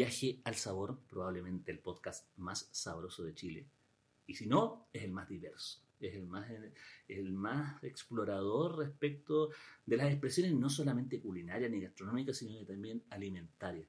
Viaje 0.00 0.40
al 0.44 0.54
Sabor, 0.54 0.98
probablemente 1.10 1.70
el 1.70 1.78
podcast 1.78 2.26
más 2.38 2.70
sabroso 2.72 3.22
de 3.22 3.34
Chile. 3.34 3.66
Y 4.26 4.34
si 4.34 4.46
no, 4.46 4.88
es 4.94 5.02
el 5.02 5.10
más 5.10 5.28
diverso, 5.28 5.82
es 6.00 6.14
el 6.14 7.32
más, 7.34 7.84
explorador 7.84 8.78
respecto 8.78 9.50
de 9.84 9.98
las 9.98 10.10
expresiones 10.10 10.54
no 10.54 10.70
solamente 10.70 11.20
culinarias 11.20 11.70
ni 11.70 11.82
gastronómicas, 11.82 12.38
sino 12.38 12.64
también 12.64 13.02
alimentarias. 13.10 13.88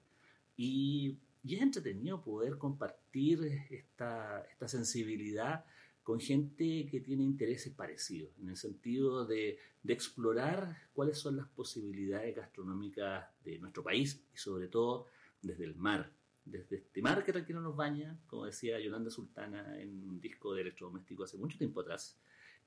Y, 0.57 1.17
y, 1.45 1.55
es 1.55 1.61
entretenido 1.61 2.21
poder 2.21 2.57
compartir 2.57 3.45
esta, 3.69 4.45
sensibilidad 4.67 5.63
con 6.03 6.19
gente 6.19 6.87
que 6.91 6.99
tiene 6.99 7.23
intereses 7.23 7.73
parecidos, 7.73 8.31
en 8.41 8.49
el 8.49 8.57
sentido 8.57 9.25
de, 9.25 9.59
explorar 9.87 10.89
cuáles 10.93 11.17
son 11.17 11.37
las 11.37 11.47
posibilidades 11.47 12.35
gastronómicas 12.35 13.29
de 13.45 13.59
nuestro 13.59 13.81
país 13.81 14.21
y 14.33 14.37
sobre 14.37 14.67
todo 14.67 15.07
desde 15.41 15.65
el 15.65 15.75
mar, 15.75 16.11
desde 16.45 16.77
este 16.77 17.01
mar 17.01 17.23
que 17.23 17.31
tranquilo 17.31 17.61
nos 17.61 17.75
baña, 17.75 18.19
como 18.27 18.45
decía 18.45 18.79
Yolanda 18.79 19.09
Sultana 19.09 19.79
en 19.79 20.03
un 20.03 20.19
disco 20.19 20.53
de 20.53 20.61
electrodoméstico 20.61 21.23
hace 21.23 21.37
mucho 21.37 21.57
tiempo 21.57 21.81
atrás, 21.81 22.19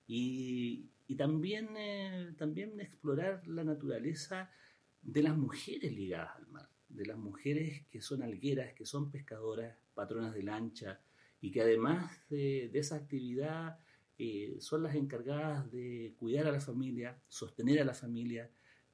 y, 0.07 0.91
y 1.07 1.17
también, 1.17 1.69
eh, 1.77 2.35
también 2.37 2.79
explorar 2.81 3.47
la 3.47 3.65
naturaleza 3.65 4.51
de 5.03 5.23
las 5.23 5.37
mujeres 5.37 5.93
ligadas 5.93 6.37
al 6.37 6.47
mar, 6.49 6.69
de 6.89 7.07
las 7.07 7.17
mujeres 7.17 7.87
que 7.91 8.01
son 8.01 8.23
algueras, 8.23 8.75
que 8.75 8.85
son 8.85 9.11
pescadoras, 9.11 9.77
patronas 9.95 10.35
de 10.35 10.43
lancha, 10.43 11.01
y 11.41 11.51
que 11.51 11.61
además 11.61 12.19
de, 12.31 12.71
de 12.73 12.79
esa 12.79 12.97
actividad 12.97 13.79
eh, 14.17 14.57
son 14.61 14.83
las 14.85 14.95
encargadas 14.95 15.71
de 15.73 16.15
cuidar 16.19 16.47
a 16.47 16.53
la 16.53 16.61
familia, 16.61 17.21
sostener 17.29 17.81
a 17.81 17.85
la 17.85 17.95
familia 17.95 18.51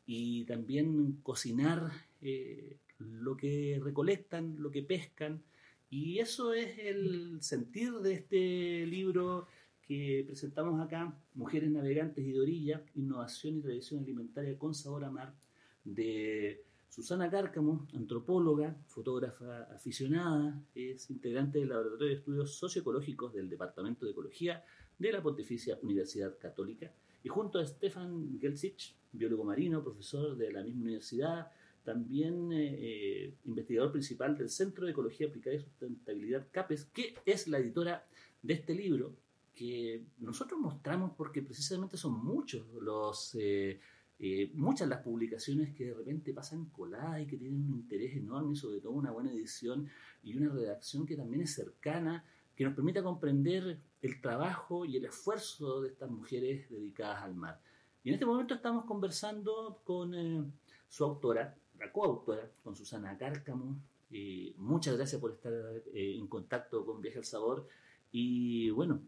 y 0.06 0.44
también 0.46 1.20
cocinar 1.22 1.92
eh, 2.22 2.78
lo 3.00 3.36
que 3.36 3.80
recolectan, 3.82 4.56
lo 4.58 4.70
que 4.70 4.82
pescan. 4.82 5.42
Y 5.88 6.18
eso 6.18 6.52
es 6.52 6.78
el 6.78 7.42
sentir 7.42 7.94
de 7.94 8.14
este 8.14 8.86
libro 8.86 9.46
que 9.82 10.22
presentamos 10.24 10.80
acá, 10.80 11.18
Mujeres 11.34 11.70
Navegantes 11.70 12.24
y 12.24 12.32
de 12.32 12.40
Orilla, 12.40 12.84
Innovación 12.94 13.56
y 13.56 13.62
Tradición 13.62 14.04
Alimentaria 14.04 14.56
con 14.56 14.72
Sabor 14.72 15.04
a 15.04 15.10
Mar, 15.10 15.34
de 15.82 16.62
Susana 16.88 17.30
Cárcamo, 17.30 17.88
antropóloga, 17.94 18.76
fotógrafa 18.86 19.62
aficionada, 19.74 20.62
es 20.74 21.10
integrante 21.10 21.58
del 21.58 21.70
Laboratorio 21.70 22.08
de 22.08 22.14
Estudios 22.14 22.54
Socioecológicos 22.54 23.32
del 23.32 23.48
Departamento 23.48 24.04
de 24.04 24.12
Ecología 24.12 24.64
de 24.98 25.12
la 25.12 25.22
Pontificia 25.22 25.78
Universidad 25.82 26.38
Católica, 26.38 26.92
y 27.22 27.28
junto 27.28 27.58
a 27.58 27.66
Stefan 27.66 28.38
Gelsich, 28.40 28.94
biólogo 29.12 29.44
marino, 29.44 29.82
profesor 29.82 30.36
de 30.36 30.52
la 30.52 30.62
misma 30.62 30.82
universidad, 30.82 31.50
también 31.84 32.50
eh, 32.52 33.34
investigador 33.44 33.92
principal 33.92 34.36
del 34.36 34.50
Centro 34.50 34.84
de 34.84 34.92
Ecología 34.92 35.28
Aplicada 35.28 35.56
y 35.56 35.60
Sustentabilidad 35.60 36.46
CAPES, 36.50 36.86
que 36.86 37.14
es 37.24 37.48
la 37.48 37.58
editora 37.58 38.06
de 38.42 38.54
este 38.54 38.74
libro 38.74 39.16
que 39.54 40.04
nosotros 40.18 40.58
mostramos 40.58 41.12
porque 41.16 41.42
precisamente 41.42 41.96
son 41.96 42.24
muchos 42.24 42.66
los... 42.80 43.34
Eh, 43.38 43.80
eh, 44.22 44.50
muchas 44.52 44.86
las 44.86 45.00
publicaciones 45.00 45.74
que 45.74 45.86
de 45.86 45.94
repente 45.94 46.34
pasan 46.34 46.66
coladas 46.66 47.22
y 47.22 47.26
que 47.26 47.38
tienen 47.38 47.64
un 47.64 47.76
interés 47.76 48.14
enorme, 48.14 48.54
sobre 48.54 48.78
todo 48.78 48.92
una 48.92 49.10
buena 49.12 49.32
edición 49.32 49.88
y 50.22 50.36
una 50.36 50.50
redacción 50.50 51.06
que 51.06 51.16
también 51.16 51.40
es 51.40 51.54
cercana, 51.54 52.22
que 52.54 52.64
nos 52.64 52.74
permita 52.74 53.02
comprender 53.02 53.80
el 54.02 54.20
trabajo 54.20 54.84
y 54.84 54.98
el 54.98 55.06
esfuerzo 55.06 55.80
de 55.80 55.88
estas 55.88 56.10
mujeres 56.10 56.68
dedicadas 56.68 57.22
al 57.22 57.34
mar. 57.34 57.62
Y 58.04 58.10
en 58.10 58.14
este 58.14 58.26
momento 58.26 58.52
estamos 58.52 58.84
conversando 58.84 59.80
con 59.84 60.14
eh, 60.14 60.44
su 60.86 61.04
autora, 61.04 61.56
coautora, 61.88 62.48
con 62.62 62.76
Susana 62.76 63.16
Cárcamo. 63.16 63.76
Eh, 64.12 64.52
muchas 64.56 64.96
gracias 64.96 65.20
por 65.20 65.32
estar 65.32 65.52
eh, 65.94 66.16
en 66.18 66.26
contacto 66.26 66.84
con 66.84 67.00
Viaje 67.00 67.18
al 67.18 67.24
Sabor 67.24 67.68
y 68.12 68.70
bueno, 68.70 69.00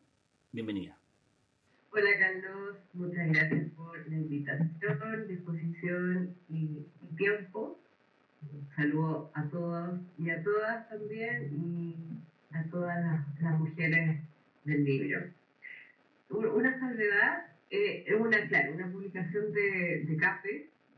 bienvenida. 0.53 0.97
Hola 1.91 2.11
Carlos, 2.19 2.77
muchas 2.95 3.29
gracias 3.29 3.71
por 3.73 4.09
la 4.09 4.17
invitación, 4.17 5.29
disposición 5.29 6.35
y, 6.49 6.87
y 7.03 7.17
tiempo. 7.17 7.79
Un 8.51 8.69
saludo 8.75 9.31
a 9.35 9.45
todos 9.49 10.01
y 10.19 10.31
a 10.31 10.43
todas 10.43 10.89
también 10.89 11.53
y 11.53 11.97
a 12.55 12.65
todas 12.71 12.99
las, 13.05 13.41
las 13.43 13.61
mujeres 13.61 14.21
del 14.65 14.85
libro. 14.85 15.21
Una 16.31 16.79
salvedad 16.79 17.47
eh, 17.71 18.05
es 18.07 18.21
una, 18.21 18.47
claro, 18.49 18.73
una 18.75 18.91
publicación 18.91 19.53
de, 19.53 20.05
de 20.07 20.17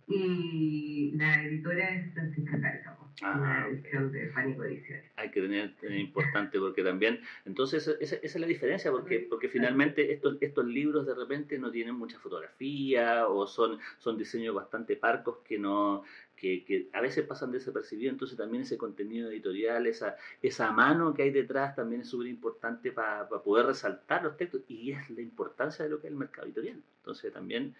y 0.08 1.12
la 1.16 1.42
editora 1.44 1.90
es 1.90 2.12
Francisca 2.12 2.60
Cárcamo, 2.60 3.04
Ah, 3.22 3.36
una 3.38 3.68
edición 3.68 4.10
de 4.10 4.26
Pánico 4.26 4.64
Ediciones. 4.64 5.04
hay 5.14 5.30
que 5.30 5.40
tener, 5.40 5.76
tener 5.76 6.00
importante 6.00 6.58
porque 6.58 6.82
también, 6.82 7.20
entonces 7.44 7.86
esa, 7.86 8.16
esa 8.16 8.18
es 8.22 8.36
la 8.36 8.46
diferencia 8.46 8.90
porque, 8.90 9.20
porque 9.30 9.48
finalmente 9.48 10.12
estos, 10.12 10.36
estos 10.40 10.66
libros 10.66 11.06
de 11.06 11.14
repente 11.14 11.58
no 11.58 11.70
tienen 11.70 11.94
mucha 11.94 12.18
fotografía 12.18 13.28
o 13.28 13.46
son, 13.46 13.78
son 13.98 14.18
diseños 14.18 14.54
bastante 14.54 14.96
parcos 14.96 15.38
que 15.44 15.58
no 15.58 16.02
que, 16.36 16.64
que 16.64 16.88
a 16.92 17.00
veces 17.00 17.24
pasan 17.24 17.52
desapercibidos, 17.52 18.12
entonces 18.12 18.36
también 18.36 18.64
ese 18.64 18.76
contenido 18.76 19.30
editorial, 19.30 19.86
esa, 19.86 20.16
esa 20.42 20.72
mano 20.72 21.14
que 21.14 21.22
hay 21.22 21.30
detrás 21.30 21.76
también 21.76 22.00
es 22.00 22.08
súper 22.08 22.26
importante 22.26 22.90
para 22.90 23.28
poder 23.28 23.66
resaltar 23.66 24.24
los 24.24 24.36
textos 24.36 24.62
y 24.68 24.90
es 24.90 25.08
la 25.10 25.22
importancia 25.22 25.84
de 25.84 25.90
lo 25.92 26.00
que 26.00 26.08
es 26.08 26.12
el 26.12 26.18
mercado 26.18 26.46
editorial. 26.48 26.82
Entonces 26.98 27.32
también 27.32 27.74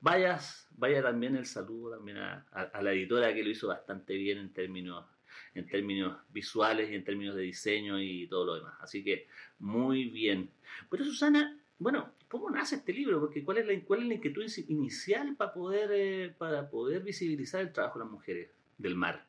vayas, 0.00 0.68
vaya 0.76 1.02
también 1.02 1.36
el 1.36 1.46
saludo 1.46 1.96
también 1.96 2.18
a, 2.18 2.44
la 2.82 2.92
editora 2.92 3.32
que 3.34 3.42
lo 3.42 3.50
hizo 3.50 3.68
bastante 3.68 4.14
bien 4.16 4.38
en 4.38 4.52
términos, 4.52 5.06
en 5.54 5.66
términos 5.66 6.18
visuales 6.30 6.90
y 6.90 6.94
en 6.94 7.04
términos 7.04 7.36
de 7.36 7.42
diseño 7.42 8.00
y 8.00 8.26
todo 8.28 8.46
lo 8.46 8.54
demás. 8.56 8.74
Así 8.80 9.04
que 9.04 9.28
muy 9.58 10.10
bien. 10.10 10.50
Pero 10.90 11.04
Susana, 11.04 11.58
bueno, 11.78 12.14
¿cómo 12.28 12.50
nace 12.50 12.76
este 12.76 12.92
libro? 12.92 13.20
Porque 13.20 13.44
¿cuál 13.44 13.58
es 13.58 13.66
la, 13.66 13.84
cuál 13.84 14.00
es 14.02 14.08
la 14.08 14.14
inquietud 14.14 14.44
inicial 14.68 15.36
para 15.36 15.52
poder, 15.52 15.90
eh, 15.92 16.34
para 16.36 16.68
poder 16.70 17.02
visibilizar 17.02 17.60
el 17.60 17.72
trabajo 17.72 17.98
de 17.98 18.04
las 18.04 18.12
mujeres 18.12 18.50
del 18.78 18.96
mar? 18.96 19.26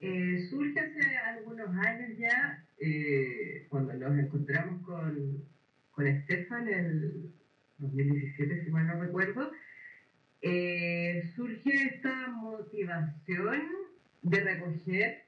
Eh, 0.00 0.46
surge 0.50 0.78
hace 0.78 1.16
algunos 1.16 1.68
años 1.70 2.18
ya, 2.18 2.62
eh, 2.78 3.66
cuando 3.70 3.94
nos 3.94 4.18
encontramos 4.18 4.82
con, 4.82 5.42
con 5.90 6.06
Estefan 6.06 6.68
en 6.68 6.84
el 6.84 7.32
2017, 7.78 8.64
si 8.64 8.70
mal 8.70 8.86
no 8.86 9.00
recuerdo, 9.00 9.50
eh, 10.42 11.32
surge 11.34 11.72
esta 11.94 12.28
motivación 12.28 13.62
de 14.22 14.40
recoger 14.40 15.24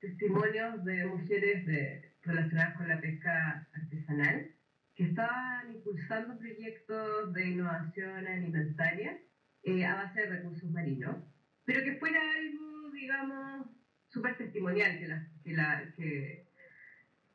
testimonios 0.00 0.84
de 0.84 1.06
mujeres 1.06 1.66
de, 1.66 2.12
relacionadas 2.22 2.76
con 2.76 2.88
la 2.88 3.00
pesca 3.00 3.68
artesanal 3.74 4.50
que 4.94 5.04
estaban 5.04 5.74
impulsando 5.74 6.38
proyectos 6.38 7.32
de 7.32 7.46
innovación 7.50 8.26
alimentaria 8.26 9.18
eh, 9.64 9.84
a 9.84 9.94
base 9.94 10.20
de 10.22 10.26
recursos 10.26 10.70
marinos, 10.70 11.16
pero 11.64 11.84
que 11.84 11.96
fuera 11.96 12.20
algo, 12.20 12.90
digamos, 12.92 13.66
súper 14.08 14.36
testimonial, 14.38 14.98
que, 14.98 15.08
la, 15.08 15.28
que, 15.44 15.52
la, 15.52 15.92
que, 15.96 16.48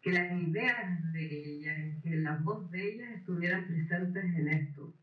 que 0.01 0.12
las 0.12 0.42
ideas 0.42 1.13
de 1.13 1.25
ellas, 1.25 2.04
que 2.04 2.16
las 2.18 2.44
voces 2.44 2.71
de 2.71 2.94
ellas 2.94 3.12
estuvieran 3.18 3.68
presentes 3.68 4.24
en 4.24 4.48
esto 4.48 4.94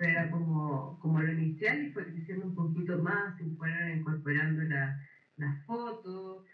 era 0.00 0.30
como, 0.30 0.98
como 1.00 1.20
lo 1.20 1.32
inicial 1.32 1.82
y 1.82 1.90
fue 1.92 2.04
creciendo 2.04 2.46
un 2.46 2.54
poquito 2.54 2.98
más, 2.98 3.40
y 3.40 3.50
fueron 3.56 3.98
incorporando 3.98 4.62
las 4.62 4.96
la 5.36 5.62
fotos. 5.66 6.44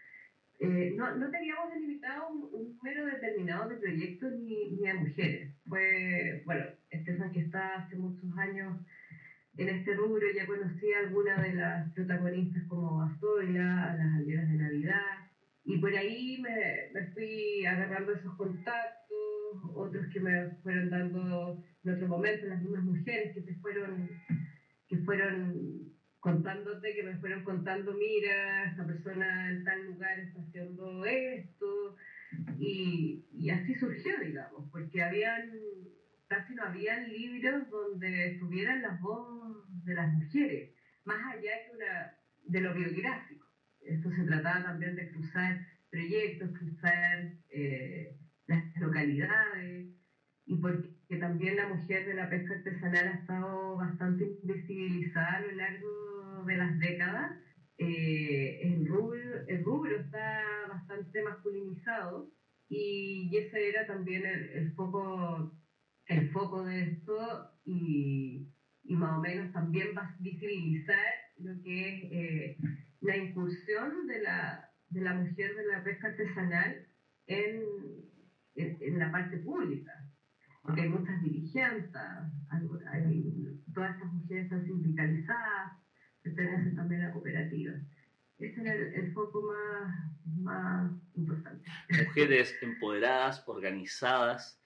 Eh, 0.59 0.93
no, 0.95 1.15
no 1.15 1.29
teníamos 1.29 1.73
delimitado 1.73 2.29
un, 2.29 2.43
un, 2.53 2.75
número 2.75 3.05
determinado 3.05 3.69
de 3.69 3.77
proyectos 3.77 4.31
ni, 4.33 4.71
ni 4.71 4.87
de 4.87 4.93
mujeres. 4.93 5.53
Fue, 5.67 6.43
bueno, 6.45 6.65
Estefan 6.89 7.31
que 7.31 7.41
está 7.41 7.75
hace 7.75 7.95
muchos 7.95 8.37
años 8.37 8.77
en 9.57 9.69
este 9.69 9.93
rubro, 9.93 10.25
ya 10.35 10.45
conocí 10.45 10.91
a 10.93 10.99
algunas 10.99 11.41
de 11.41 11.53
las 11.53 11.91
protagonistas 11.93 12.63
como 12.67 12.97
Bastola, 12.97 13.91
a 13.91 13.95
las 13.95 14.15
aldeas 14.15 14.47
de 14.47 14.55
Navidad, 14.55 15.29
y 15.65 15.77
por 15.77 15.95
ahí 15.95 16.41
me, 16.41 16.89
me 16.93 17.07
fui 17.11 17.65
agarrando 17.65 18.13
esos 18.13 18.35
contactos, 18.35 19.03
otros 19.75 20.05
que 20.11 20.19
me 20.19 20.49
fueron 20.63 20.89
dando 20.89 21.63
otro 21.91 22.07
momento, 22.07 22.45
las 22.45 22.61
mismas 22.61 22.83
mujeres 22.83 23.33
que 23.33 23.41
se 23.41 23.53
fueron, 23.55 24.09
que 24.87 24.97
fueron 24.99 25.91
contándote 26.19 26.93
que 26.93 27.03
me 27.03 27.17
fueron 27.17 27.43
contando, 27.43 27.93
mira, 27.93 28.63
esta 28.63 28.85
persona 28.85 29.49
en 29.49 29.63
tal 29.65 29.85
lugar 29.85 30.17
está 30.19 30.39
haciendo 30.39 31.03
esto, 31.05 31.95
y, 32.57 33.25
y 33.29 33.49
así 33.49 33.75
surgió, 33.75 34.17
digamos, 34.21 34.65
porque 34.71 35.03
habían, 35.03 35.51
casi 36.27 36.55
no 36.55 36.63
habían 36.63 37.11
libros 37.11 37.69
donde 37.69 38.27
estuvieran 38.27 38.81
las 38.81 39.01
voces 39.01 39.83
de 39.83 39.93
las 39.95 40.13
mujeres, 40.13 40.71
más 41.03 41.17
allá 41.25 41.51
que 41.65 41.75
una, 41.75 42.17
de 42.45 42.61
lo 42.61 42.73
biográfico. 42.73 43.45
Esto 43.81 44.09
se 44.11 44.23
trataba 44.23 44.63
también 44.63 44.95
de 44.95 45.11
cruzar 45.11 45.59
proyectos, 45.91 46.57
cruzar 46.57 47.33
eh, 47.49 48.15
las 48.47 48.63
localidades, 48.77 49.87
y 50.45 50.55
porque 50.55 50.89
también 51.19 51.55
la 51.55 51.67
mujer 51.67 52.05
de 52.05 52.13
la 52.13 52.29
pesca 52.29 52.53
artesanal 52.55 53.07
ha 53.07 53.19
estado 53.19 53.77
bastante 53.77 54.25
invisibilizada 54.43 55.37
a 55.37 55.41
lo 55.41 55.51
largo 55.51 56.43
de 56.45 56.57
las 56.57 56.79
décadas. 56.79 57.31
Eh, 57.77 58.61
el, 58.61 58.87
rubro, 58.87 59.95
está 59.95 60.43
bastante 60.69 61.23
masculinizado 61.23 62.31
y 62.69 63.35
ese 63.35 63.69
era 63.69 63.87
también 63.87 64.23
el, 64.25 64.71
foco, 64.73 65.51
el 66.07 66.29
foco 66.31 66.63
de 66.63 66.83
esto 66.83 67.51
y, 67.65 68.47
y, 68.83 68.95
más 68.95 69.17
o 69.17 69.21
menos 69.21 69.51
también 69.51 69.87
va 69.97 70.03
a 70.03 70.15
visibilizar 70.19 71.13
lo 71.39 71.61
que 71.63 71.89
es 71.89 72.11
eh, 72.11 72.57
la 73.01 73.17
incursión 73.17 74.07
de 74.07 74.21
la, 74.21 74.69
de 74.89 75.01
la 75.01 75.15
mujer 75.15 75.55
de 75.55 75.65
la 75.65 75.83
pesca 75.83 76.07
artesanal 76.07 76.87
en, 77.27 77.63
en 78.55 78.99
la 78.99 79.11
parte 79.11 79.37
pública 79.37 79.91
porque 80.63 80.81
hay 80.81 80.89
muchas 80.89 81.21
dirigentes, 81.21 81.91
todas 83.73 83.91
estas 83.91 84.13
mujeres 84.13 84.43
están 84.45 84.65
sindicalizadas, 84.65 85.73
pertenecen 86.21 86.75
también 86.75 87.01
a 87.01 87.07
la 87.07 87.13
cooperativa. 87.13 87.73
Ese 88.39 88.61
es 88.61 88.95
el, 88.95 89.13
foco 89.13 89.41
más, 89.41 90.17
más 90.25 90.91
importante. 91.15 91.69
Mujeres 92.05 92.55
empoderadas, 92.61 93.43
organizadas, 93.47 94.61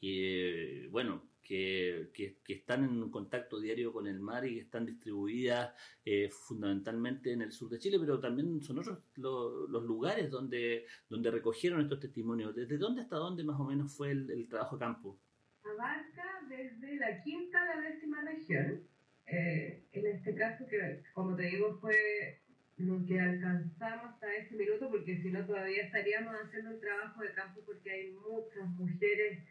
y 0.00 0.86
bueno, 0.88 1.22
que, 1.42 2.10
que, 2.14 2.38
están 2.52 2.84
en 2.84 3.10
contacto 3.10 3.60
diario 3.60 3.92
con 3.92 4.06
el 4.06 4.20
mar 4.20 4.46
y 4.46 4.54
que 4.54 4.60
están 4.60 4.86
distribuidas 4.86 5.74
eh, 6.04 6.30
fundamentalmente 6.30 7.32
en 7.32 7.42
el 7.42 7.52
sur 7.52 7.68
de 7.68 7.78
Chile, 7.78 7.98
pero 8.00 8.18
también 8.18 8.62
son 8.62 8.78
otros 8.78 8.98
los 9.16 9.84
lugares 9.84 10.30
donde, 10.30 10.86
donde 11.08 11.30
recogieron 11.30 11.80
estos 11.80 12.00
testimonios. 12.00 12.54
¿Desde 12.54 12.78
dónde 12.78 13.02
hasta 13.02 13.16
dónde 13.16 13.44
más 13.44 13.60
o 13.60 13.64
menos 13.64 13.94
fue 13.94 14.12
el, 14.12 14.30
el 14.30 14.48
trabajo 14.48 14.76
a 14.76 14.78
campo? 14.78 15.20
Abarca 15.64 16.24
desde 16.48 16.96
la 16.96 17.22
quinta 17.22 17.62
a 17.62 17.76
la 17.76 17.80
décima 17.88 18.22
región. 18.22 18.82
Eh, 19.26 19.84
en 19.92 20.06
este 20.06 20.34
caso, 20.34 20.66
que 20.66 21.02
como 21.14 21.36
te 21.36 21.44
digo, 21.44 21.78
fue 21.80 22.40
lo 22.78 23.04
que 23.06 23.20
alcanzamos 23.20 24.14
hasta 24.14 24.34
este 24.34 24.56
minuto, 24.56 24.90
porque 24.90 25.22
si 25.22 25.30
no 25.30 25.46
todavía 25.46 25.84
estaríamos 25.84 26.34
haciendo 26.34 26.70
el 26.70 26.80
trabajo 26.80 27.22
de 27.22 27.32
campo 27.32 27.60
porque 27.64 27.90
hay 27.90 28.12
muchas 28.12 28.68
mujeres 28.70 29.44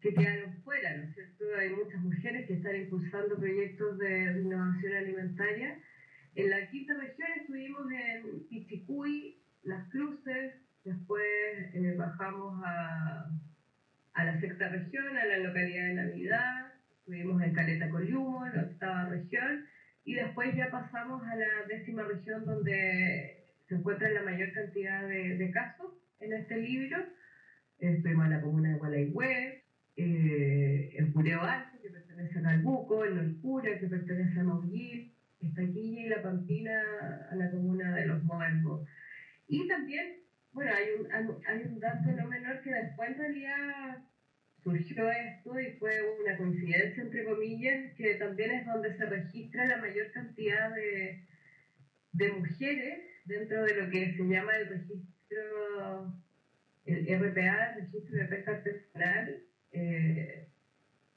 que 0.00 0.14
quedaron 0.14 0.62
fuera, 0.62 0.96
¿no 0.96 1.04
es 1.04 1.14
cierto? 1.14 1.44
Hay 1.58 1.70
muchas 1.70 2.00
mujeres 2.02 2.46
que 2.46 2.54
están 2.54 2.76
impulsando 2.76 3.36
proyectos 3.36 3.98
de 3.98 4.40
innovación 4.40 4.94
alimentaria. 4.94 5.78
En 6.34 6.50
la 6.50 6.68
quinta 6.68 6.94
región 6.94 7.28
estuvimos 7.40 7.90
en 7.90 8.46
Pichicuy, 8.48 9.40
Las 9.62 9.88
Cruces, 9.90 10.54
después 10.84 11.24
eh, 11.72 11.94
bajamos 11.96 12.62
a 12.64 13.30
a 14.16 14.24
la 14.24 14.40
sexta 14.40 14.68
región, 14.68 15.16
a 15.16 15.26
la 15.26 15.38
localidad 15.38 15.88
de 15.88 15.94
Navidad, 15.94 16.72
estuvimos 16.98 17.42
en 17.42 17.52
Caleta 17.52 17.90
Coliumo, 17.90 18.46
la 18.46 18.62
octava 18.62 19.10
región, 19.10 19.66
y 20.04 20.14
después 20.14 20.56
ya 20.56 20.70
pasamos 20.70 21.22
a 21.22 21.36
la 21.36 21.46
décima 21.68 22.02
región 22.02 22.46
donde 22.46 23.44
se 23.68 23.74
encuentra 23.74 24.08
la 24.10 24.22
mayor 24.22 24.52
cantidad 24.52 25.06
de, 25.06 25.50
casos 25.52 25.92
en 26.20 26.32
este 26.32 26.56
libro. 26.56 26.96
Estuvimos 27.78 28.24
en 28.24 28.30
la 28.30 28.40
comuna 28.40 28.70
de 28.70 28.76
Gualaihue, 28.76 29.64
eh, 29.96 30.94
en 30.96 31.12
Pureo 31.12 31.42
Alto, 31.42 31.78
que 31.82 31.90
pertenece 31.90 32.38
a 32.38 32.42
Calbuco, 32.42 33.04
en 33.04 33.18
Olcura, 33.18 33.78
que 33.78 33.86
pertenece 33.86 34.40
a 34.40 34.44
Maullil, 34.44 35.12
Estaquilla 35.42 36.00
y 36.00 36.08
La 36.08 36.22
Pampina, 36.22 36.82
a 37.30 37.34
la 37.34 37.50
comuna 37.50 37.94
de 37.94 38.06
Los 38.06 38.22
Muertos. 38.22 38.88
Y 39.46 39.68
también 39.68 40.25
bueno, 40.56 40.72
hay 40.74 40.86
un, 40.98 41.42
hay 41.46 41.62
un 41.64 41.80
dato 41.80 42.10
no 42.12 42.28
menor 42.28 42.62
que 42.62 42.72
después 42.72 43.10
en 43.10 43.18
realidad 43.18 44.02
surgió 44.64 45.10
esto 45.10 45.60
y 45.60 45.72
fue 45.72 45.92
una 46.22 46.34
coincidencia, 46.38 47.02
entre 47.02 47.26
comillas, 47.26 47.92
que 47.94 48.14
también 48.14 48.50
es 48.52 48.64
donde 48.64 48.96
se 48.96 49.04
registra 49.04 49.66
la 49.66 49.76
mayor 49.76 50.10
cantidad 50.12 50.74
de, 50.74 51.20
de 52.12 52.32
mujeres 52.32 53.00
dentro 53.26 53.64
de 53.64 53.74
lo 53.74 53.90
que 53.90 54.16
se 54.16 54.26
llama 54.26 54.56
el 54.56 54.68
registro, 54.68 56.14
el 56.86 57.04
RPA, 57.06 57.74
el 57.74 57.82
registro 57.82 58.16
de 58.16 58.24
pesca 58.24 58.52
artesanal, 58.52 59.42
eh, 59.72 60.48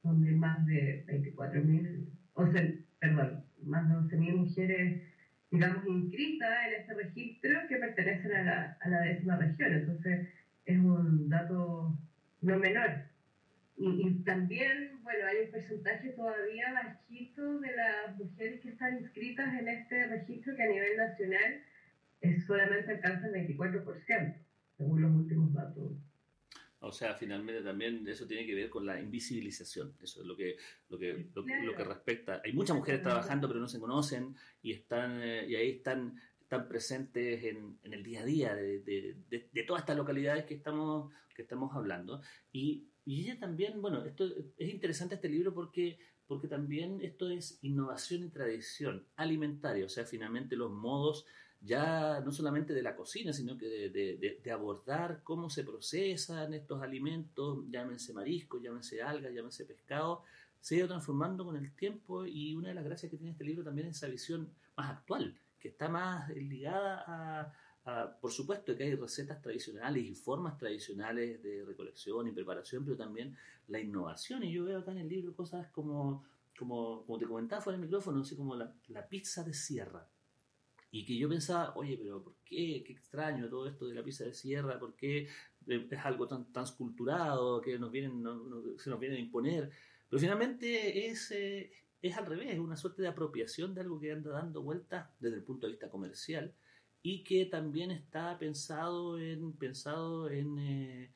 donde 0.02 0.32
más 0.32 0.66
de 0.66 1.06
24.000, 1.06 2.04
o 2.34 2.52
sea, 2.52 2.62
perdón, 2.98 3.42
más 3.62 3.88
de 3.88 3.94
11.000 4.18 4.36
mujeres 4.36 5.09
digamos, 5.50 5.86
inscritas 5.86 6.66
en 6.66 6.80
este 6.80 6.94
registro 6.94 7.50
que 7.68 7.76
pertenecen 7.76 8.32
a 8.34 8.42
la, 8.42 8.78
a 8.80 8.88
la 8.88 9.00
décima 9.00 9.36
región. 9.36 9.72
Entonces, 9.72 10.28
es 10.64 10.78
un 10.78 11.28
dato 11.28 11.98
no 12.42 12.58
menor. 12.58 12.90
Y, 13.76 14.22
también, 14.24 15.02
bueno, 15.02 15.26
hay 15.26 15.46
un 15.46 15.50
porcentaje 15.52 16.10
todavía 16.10 16.72
bajito 16.72 17.60
de 17.60 17.74
las 17.74 18.16
mujeres 18.18 18.60
que 18.60 18.70
están 18.70 18.98
inscritas 18.98 19.54
en 19.58 19.68
este 19.68 20.06
registro 20.06 20.54
que 20.54 20.62
a 20.62 20.68
nivel 20.68 20.96
nacional 20.98 21.62
es 22.20 22.44
solamente 22.44 22.92
alcanza 22.92 23.28
el 23.28 23.48
24%, 23.48 24.34
según 24.76 25.00
los 25.00 25.12
últimos 25.12 25.54
datos 25.54 26.09
o 26.80 26.92
sea, 26.92 27.14
finalmente 27.14 27.62
también 27.62 28.06
eso 28.08 28.26
tiene 28.26 28.46
que 28.46 28.54
ver 28.54 28.70
con 28.70 28.86
la 28.86 28.98
invisibilización. 29.00 29.94
Eso 30.00 30.22
es 30.22 30.26
lo 30.26 30.36
que, 30.36 30.56
lo 30.88 30.98
que, 30.98 31.28
lo, 31.34 31.44
que 31.44 31.84
respecta. 31.84 32.40
Hay 32.44 32.52
muchas 32.52 32.76
mujeres 32.76 33.02
trabajando 33.02 33.48
pero 33.48 33.60
no 33.60 33.68
se 33.68 33.78
conocen 33.78 34.34
y 34.62 34.72
están 34.72 35.20
eh, 35.22 35.46
y 35.46 35.56
ahí 35.56 35.70
están, 35.70 36.18
están 36.40 36.68
presentes 36.68 37.44
en, 37.44 37.78
en 37.82 37.92
el 37.92 38.02
día 38.02 38.22
a 38.22 38.24
día 38.24 38.54
de, 38.54 38.80
de, 38.80 39.16
de, 39.28 39.62
todas 39.64 39.82
estas 39.82 39.96
localidades 39.96 40.44
que 40.44 40.54
estamos, 40.54 41.12
que 41.34 41.42
estamos 41.42 41.74
hablando. 41.76 42.22
Y, 42.50 42.88
y 43.04 43.22
ella 43.22 43.38
también, 43.38 43.82
bueno, 43.82 44.04
esto 44.04 44.24
es 44.56 44.68
interesante 44.70 45.16
este 45.16 45.28
libro 45.28 45.52
porque 45.52 45.98
porque 46.30 46.46
también 46.46 47.00
esto 47.02 47.28
es 47.28 47.58
innovación 47.62 48.22
y 48.22 48.28
tradición 48.28 49.04
alimentaria, 49.16 49.84
o 49.84 49.88
sea, 49.88 50.04
finalmente 50.04 50.54
los 50.54 50.70
modos 50.70 51.26
ya 51.60 52.20
no 52.20 52.32
solamente 52.32 52.72
de 52.72 52.82
la 52.82 52.96
cocina, 52.96 53.32
sino 53.32 53.56
que 53.58 53.90
de, 53.90 54.50
abordar 54.50 55.22
cómo 55.22 55.50
se 55.50 55.62
procesan 55.62 56.54
estos 56.54 56.82
alimentos, 56.82 57.64
llámense 57.70 58.12
mariscos, 58.14 58.62
llámense 58.62 59.02
algas, 59.02 59.32
llámense 59.32 59.66
pescado, 59.66 60.24
se 60.60 60.74
ha 60.74 60.78
ido 60.78 60.88
transformando 60.88 61.44
con 61.44 61.56
el 61.56 61.74
tiempo 61.74 62.24
y 62.24 62.54
una 62.54 62.68
de 62.68 62.74
las 62.74 62.84
gracias 62.84 63.10
que 63.10 63.16
tiene 63.16 63.32
este 63.32 63.44
libro 63.44 63.64
también 63.64 63.88
es 63.88 63.96
esa 63.96 64.08
visión 64.08 64.50
más 64.76 64.90
actual, 64.90 65.38
que 65.58 65.68
está 65.68 65.88
más 65.88 66.28
ligada 66.30 67.04
a, 67.06 67.52
por 68.20 68.30
supuesto 68.30 68.76
que 68.76 68.84
hay 68.84 68.94
recetas 68.94 69.40
tradicionales 69.42 70.04
y 70.04 70.14
formas 70.14 70.56
tradicionales 70.56 71.42
de 71.42 71.64
recolección 71.64 72.26
y 72.28 72.32
preparación, 72.32 72.84
pero 72.84 72.96
también 72.96 73.36
la 73.68 73.80
innovación. 73.80 74.44
Y 74.44 74.52
yo 74.52 74.64
veo 74.64 74.78
acá 74.78 74.92
en 74.92 74.98
el 74.98 75.08
libro 75.08 75.34
cosas 75.34 75.66
como, 75.68 76.24
como, 76.58 77.04
como 77.04 77.18
te 77.18 77.26
comentaba 77.26 77.60
fuera 77.60 77.78
del 77.78 77.86
micrófono, 77.86 78.20
así 78.20 78.36
como 78.36 78.54
la, 78.54 78.72
la 78.88 79.08
pizza 79.08 79.42
de 79.42 79.54
sierra 79.54 80.06
y 80.90 81.04
que 81.04 81.16
yo 81.16 81.28
pensaba, 81.28 81.72
oye, 81.76 81.96
pero 81.96 82.22
¿por 82.22 82.36
qué? 82.44 82.82
Qué 82.84 82.92
extraño 82.92 83.48
todo 83.48 83.68
esto 83.68 83.86
de 83.86 83.94
la 83.94 84.02
pizza 84.02 84.24
de 84.24 84.34
sierra, 84.34 84.78
¿por 84.78 84.96
qué 84.96 85.28
eh, 85.66 85.88
es 85.90 85.98
algo 86.04 86.26
tan, 86.26 86.52
tan 86.52 86.64
esculturado 86.64 87.60
que 87.60 87.78
nos 87.78 87.92
vienen, 87.92 88.22
se 88.76 88.90
nos 88.90 88.98
viene 88.98 89.16
a 89.16 89.20
imponer? 89.20 89.70
Pero 90.08 90.20
finalmente 90.20 91.08
es, 91.08 91.30
eh, 91.30 91.70
es 92.02 92.16
al 92.16 92.26
revés, 92.26 92.52
es 92.52 92.58
una 92.58 92.76
suerte 92.76 93.02
de 93.02 93.08
apropiación 93.08 93.74
de 93.74 93.82
algo 93.82 94.00
que 94.00 94.12
anda 94.12 94.32
dando 94.32 94.62
vueltas 94.62 95.08
desde 95.20 95.36
el 95.36 95.44
punto 95.44 95.66
de 95.66 95.72
vista 95.72 95.90
comercial 95.90 96.54
y 97.02 97.22
que 97.22 97.46
también 97.46 97.92
está 97.92 98.36
pensado 98.38 99.18
en, 99.18 99.52
pensado 99.52 100.28
en, 100.28 100.58
eh, 100.58 101.12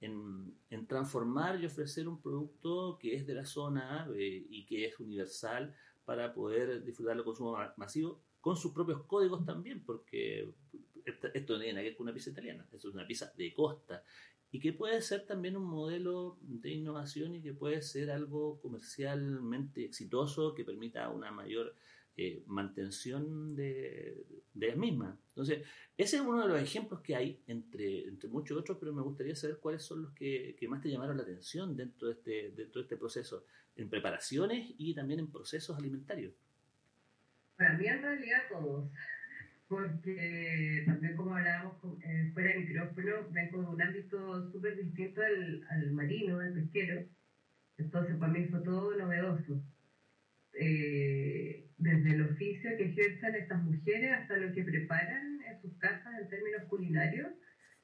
en, 0.00 0.54
en, 0.70 0.86
transformar 0.86 1.60
y 1.60 1.66
ofrecer 1.66 2.08
un 2.08 2.20
producto 2.22 2.98
que 2.98 3.14
es 3.14 3.26
de 3.26 3.34
la 3.34 3.44
zona 3.44 4.08
y 4.16 4.66
que 4.66 4.86
es 4.86 4.98
universal 4.98 5.76
para 6.04 6.32
poder 6.32 6.82
disfrutarlo 6.82 7.24
con 7.24 7.34
consumo 7.34 7.58
masivo 7.76 8.22
con 8.40 8.56
sus 8.56 8.72
propios 8.72 9.02
códigos 9.04 9.44
también, 9.44 9.82
porque 9.84 10.48
esto 11.04 11.54
no 11.54 11.60
tiene 11.60 11.82
que 11.82 11.90
ver 11.90 11.96
una 12.00 12.12
pizza 12.12 12.30
italiana, 12.30 12.66
es 12.72 12.84
una 12.84 13.06
pizza 13.06 13.32
de 13.36 13.52
costa, 13.52 14.02
y 14.50 14.60
que 14.60 14.72
puede 14.72 15.02
ser 15.02 15.26
también 15.26 15.56
un 15.56 15.64
modelo 15.64 16.38
de 16.40 16.70
innovación 16.70 17.34
y 17.34 17.42
que 17.42 17.52
puede 17.52 17.82
ser 17.82 18.10
algo 18.10 18.60
comercialmente 18.60 19.84
exitoso 19.84 20.54
que 20.54 20.64
permita 20.64 21.10
una 21.10 21.30
mayor 21.30 21.74
eh, 22.16 22.42
mantención 22.46 23.54
de, 23.54 24.24
de 24.54 24.68
las 24.68 24.76
mismas. 24.76 25.18
Entonces, 25.28 25.66
ese 25.96 26.16
es 26.16 26.22
uno 26.22 26.42
de 26.42 26.48
los 26.48 26.60
ejemplos 26.60 27.00
que 27.00 27.14
hay 27.14 27.42
entre, 27.46 28.08
entre 28.08 28.28
muchos 28.28 28.58
otros, 28.58 28.78
pero 28.80 28.92
me 28.92 29.02
gustaría 29.02 29.36
saber 29.36 29.58
cuáles 29.58 29.82
son 29.82 30.02
los 30.02 30.12
que, 30.12 30.56
que 30.58 30.66
más 30.66 30.80
te 30.80 30.90
llamaron 30.90 31.16
la 31.16 31.22
atención 31.22 31.76
dentro 31.76 32.08
de, 32.08 32.14
este, 32.14 32.50
dentro 32.56 32.80
de 32.80 32.86
este 32.86 32.96
proceso, 32.96 33.44
en 33.76 33.88
preparaciones 33.88 34.74
y 34.78 34.94
también 34.94 35.20
en 35.20 35.30
procesos 35.30 35.78
alimentarios. 35.78 36.32
Para 37.58 37.76
mí 37.76 37.86
en 37.86 38.02
realidad 38.02 38.42
todos, 38.48 38.88
porque 39.66 40.84
también 40.86 41.16
como 41.16 41.34
hablábamos 41.34 41.74
eh, 42.04 42.30
fuera 42.32 42.50
del 42.50 42.60
micrófono, 42.60 43.28
vengo 43.30 43.62
de 43.62 43.68
un 43.68 43.82
ámbito 43.82 44.52
súper 44.52 44.76
distinto 44.76 45.20
al, 45.20 45.66
al 45.68 45.90
marino, 45.90 46.38
al 46.38 46.52
pesquero, 46.54 47.04
entonces 47.76 48.16
para 48.16 48.32
mí 48.32 48.46
fue 48.46 48.60
todo 48.60 48.96
novedoso. 48.96 49.60
Eh, 50.54 51.66
desde 51.78 52.10
el 52.10 52.22
oficio 52.30 52.76
que 52.76 52.84
ejercen 52.84 53.34
estas 53.34 53.60
mujeres 53.64 54.12
hasta 54.12 54.36
lo 54.36 54.52
que 54.52 54.62
preparan 54.62 55.40
en 55.42 55.60
sus 55.60 55.76
casas 55.78 56.14
en 56.20 56.28
términos 56.28 56.62
culinarios 56.68 57.32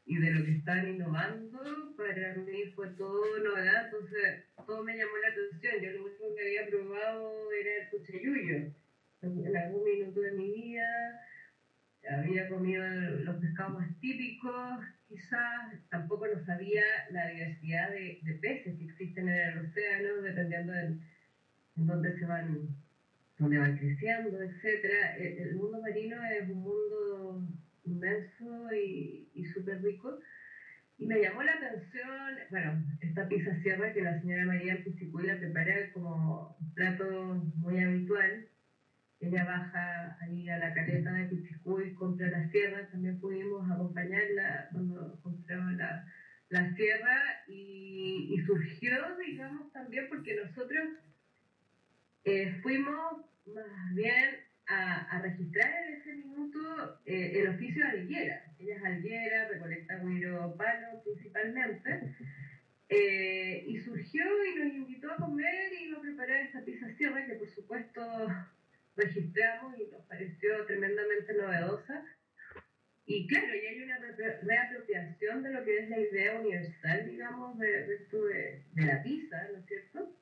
y 0.07 0.19
de 0.19 0.31
lo 0.31 0.45
que 0.45 0.53
están 0.53 0.89
innovando, 0.89 1.97
para 1.97 2.37
mí 2.37 2.73
fue 2.77 2.91
todo 2.91 3.39
novedad, 3.41 3.87
entonces 3.87 4.45
todo 4.67 4.85
me 4.85 4.97
llamó 4.97 5.17
la 5.17 5.29
atención. 5.29 5.83
Yo 5.83 5.99
lo 5.99 6.05
único 6.07 6.35
que 6.37 6.43
había 6.43 6.69
probado 6.71 7.53
era 7.53 7.83
el 7.83 7.91
cuchilluyo. 7.91 8.84
En 9.25 9.57
algún 9.57 9.85
minuto 9.85 10.21
de 10.21 10.33
mi 10.33 10.51
vida 10.53 11.21
había 12.11 12.49
comido 12.49 12.85
los 13.25 13.37
pescados 13.37 13.81
más 13.81 14.01
típicos, 14.01 14.81
quizás 15.09 15.73
tampoco 15.89 16.27
no 16.27 16.45
sabía 16.45 16.85
la 17.11 17.29
diversidad 17.29 17.91
de, 17.91 18.39
peces 18.43 18.77
que 18.77 18.85
existen 18.85 19.29
en 19.29 19.35
el 19.35 19.59
océano, 19.67 20.23
dependiendo 20.23 20.73
de 20.73 20.99
dónde 21.77 22.19
se 22.19 22.27
van 22.27 22.69
donde 23.39 23.59
van 23.59 23.79
creciendo, 23.79 24.41
etcétera. 24.43 25.17
El, 25.17 25.57
mundo 25.57 25.81
marino 25.81 26.23
es 26.25 26.49
un 26.49 26.63
mundo 26.63 27.49
inmenso 27.85 28.73
y, 28.75 29.29
y 29.35 29.45
súper 29.47 29.83
rico. 29.83 30.19
Y 30.99 31.07
me 31.07 31.21
llamó 31.21 31.43
la 31.43 31.55
atención, 31.55 32.39
bueno, 32.51 32.85
esta 33.01 33.27
pizza 33.27 33.61
sierra 33.63 33.93
que 33.93 34.03
la 34.03 34.21
señora 34.21 34.45
María 34.45 34.79
la 35.25 35.39
prepara 35.39 35.93
como 35.93 36.57
un 36.61 36.75
plato 36.75 37.35
muy 37.57 37.81
habitual. 37.81 38.49
Ella 39.27 39.45
baja 39.45 40.19
ahí 40.21 40.49
a 40.51 40.59
la 40.59 40.75
caleta 40.75 41.11
de 41.13 41.25
Pichicuy, 41.27 41.95
compra 41.95 42.29
la 42.29 42.47
sierra, 42.51 42.89
también 42.91 43.19
pudimos 43.21 43.71
acompañarla 43.71 44.69
cuando 44.71 45.19
compramos 45.23 45.73
la, 45.75 46.05
la 46.51 46.75
y, 47.49 48.35
y 48.35 48.39
surgió, 48.45 48.93
digamos, 49.27 49.73
también 49.73 50.09
porque 50.11 50.37
nosotros 50.37 50.89
eh, 52.25 52.53
fuimos 52.63 53.23
más 53.47 53.95
bien 53.95 54.37
a, 54.67 55.21
registrar 55.23 55.71
en 55.89 55.95
ese 55.95 56.15
minuto 56.17 57.01
eh, 57.07 57.33
el 57.41 57.49
oficio 57.49 57.83
de 57.83 57.91
alguera. 57.91 58.45
Ella 58.59 58.77
es 58.77 58.85
alguera, 58.85 59.49
recolecta 59.49 59.99
guiro 60.05 60.55
palo 60.57 61.03
principalmente. 61.03 62.15
Eh, 62.91 63.65
y 63.67 63.79
surgió 63.79 64.25
y 64.45 64.59
nos 64.59 64.75
invitó 64.75 65.11
a 65.11 65.17
comer 65.17 65.73
y 65.73 65.95
a 65.95 66.01
preparar 66.01 66.41
esta 66.43 66.63
pizza 66.63 66.95
sierra 66.97 67.27
que 67.27 67.35
por 67.35 67.49
supuesto 67.49 68.03
registramos 68.97 69.79
y 69.79 69.91
nos 69.91 70.03
pareció 70.07 70.65
tremendamente 70.67 71.35
novedosa. 71.35 72.05
Y 73.07 73.27
claro, 73.27 73.55
y 73.55 73.67
hay 73.67 73.83
una 73.83 73.99
reapropiación 73.99 75.43
de 75.43 75.53
lo 75.53 75.65
que 75.65 75.79
es 75.79 75.91
la 75.91 75.99
idea 75.99 76.41
universal, 76.41 77.07
digamos, 77.07 77.59
de, 77.59 77.87
de, 77.87 78.83
la 78.83 79.03
pizza, 79.03 79.49
¿no 79.53 79.59
es 79.59 79.67
cierto? 79.67 80.17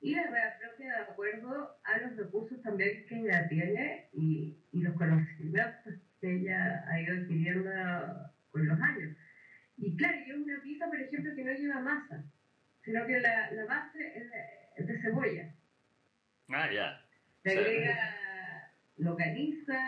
y 0.00 0.14
la 0.14 0.30
reapropia 0.30 0.94
de 0.94 1.02
acuerdo 1.02 1.76
a 1.82 1.98
los 1.98 2.16
recursos 2.16 2.62
también 2.62 3.04
que 3.06 3.16
ella 3.16 3.48
tiene 3.48 4.08
y, 4.12 4.56
y 4.72 4.82
los 4.82 4.94
conocimientos 4.94 5.94
que 6.20 6.36
ella 6.36 6.84
ha 6.88 7.00
ido 7.00 7.16
adquiriendo 7.16 7.70
con 8.50 8.66
los 8.66 8.80
años. 8.80 9.16
Y 9.76 9.96
claro, 9.96 10.18
es 10.18 10.34
una 10.34 10.62
pizza, 10.62 10.86
por 10.86 11.00
ejemplo, 11.00 11.34
que 11.34 11.44
no 11.44 11.52
lleva 11.52 11.80
masa, 11.80 12.24
sino 12.84 13.06
que 13.06 13.20
la, 13.20 13.50
la 13.52 13.64
base 13.66 14.12
es 14.76 14.86
de, 14.86 15.02
cebolla. 15.02 15.54
Ah, 16.48 16.70
ya. 16.72 17.07
Se 17.42 17.58
agrega 17.58 18.18
localiza 18.98 19.78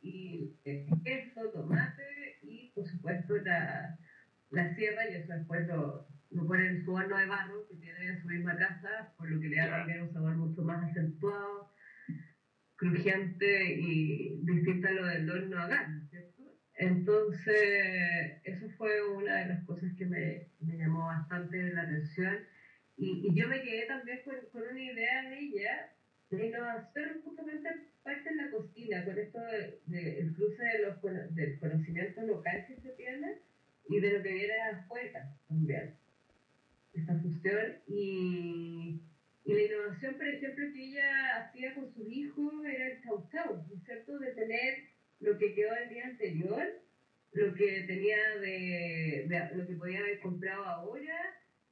y 0.00 0.54
queso, 0.62 1.50
tomate 1.52 2.38
y, 2.42 2.70
por 2.74 2.86
supuesto, 2.86 3.36
la, 3.38 3.98
la 4.50 4.74
sierra 4.74 5.10
y 5.10 5.14
eso 5.14 5.32
después 5.32 5.66
lo, 5.66 6.06
lo 6.30 6.46
pone 6.46 6.66
en 6.66 6.84
su 6.84 6.92
horno 6.92 7.16
de 7.16 7.26
barro 7.26 7.66
que 7.68 7.76
tiene 7.76 8.06
en 8.06 8.20
su 8.20 8.28
misma 8.28 8.56
casa, 8.56 9.14
por 9.16 9.30
lo 9.30 9.40
que 9.40 9.48
le 9.48 9.56
da 9.56 9.70
también 9.70 10.02
un 10.02 10.12
sabor 10.12 10.36
mucho 10.36 10.62
más 10.62 10.90
acentuado, 10.90 11.72
crujiente 12.76 13.74
y 13.78 14.40
distinto 14.42 14.88
a 14.88 14.92
lo 14.92 15.06
del 15.06 15.30
horno 15.30 15.58
a 15.58 15.68
gas, 15.68 15.88
¿cierto? 16.10 16.42
Entonces, 16.74 18.40
eso 18.42 18.68
fue 18.76 18.90
una 19.14 19.36
de 19.36 19.46
las 19.46 19.64
cosas 19.64 19.90
que 19.96 20.06
me, 20.06 20.48
me 20.60 20.76
llamó 20.76 21.06
bastante 21.06 21.72
la 21.72 21.82
atención. 21.82 22.38
Y, 22.96 23.28
y, 23.28 23.34
yo 23.34 23.48
me 23.48 23.62
quedé 23.62 23.86
también 23.86 24.20
con, 24.24 24.34
con 24.52 24.62
una 24.70 24.82
idea 24.82 25.22
de 25.30 25.38
ella 25.38 25.94
de 26.36 26.46
innovación 26.46 27.22
justamente 27.24 27.68
parte 28.02 28.28
en 28.28 28.36
la 28.36 28.50
cocina, 28.50 29.04
con 29.04 29.18
esto 29.18 29.40
del 29.40 29.80
de, 29.86 30.32
cruce 30.34 30.62
de 30.62 30.78
los, 30.80 31.34
del 31.34 31.58
conocimiento 31.58 32.22
local 32.22 32.66
que 32.66 32.76
se 32.80 32.90
tiene 32.90 33.38
y 33.88 34.00
de 34.00 34.12
lo 34.12 34.22
que 34.22 34.32
viene 34.32 34.54
afuera 34.72 35.36
también 35.48 35.94
esta 36.94 37.14
fusión 37.20 37.76
y, 37.88 39.00
y, 39.44 39.52
la 39.52 39.62
innovación, 39.62 40.14
por 40.14 40.28
ejemplo, 40.28 40.64
que 40.72 40.84
ella 40.84 41.36
hacía 41.36 41.74
con 41.74 41.92
sus 41.92 42.08
hijos 42.08 42.52
era 42.64 42.86
el 42.86 43.02
chau 43.02 43.28
chau, 43.30 43.56
¿no 43.68 43.76
es 43.76 43.84
cierto? 43.84 44.18
De 44.18 44.32
tener 44.32 44.74
lo 45.20 45.36
que 45.38 45.54
quedó 45.54 45.74
el 45.76 45.88
día 45.88 46.06
anterior, 46.06 46.62
lo 47.32 47.54
que 47.54 47.84
tenía 47.86 48.16
de, 48.40 49.26
de 49.28 49.56
lo 49.56 49.66
que 49.66 49.74
podía 49.74 49.98
haber 49.98 50.20
comprado 50.20 50.64
ahora 50.64 51.18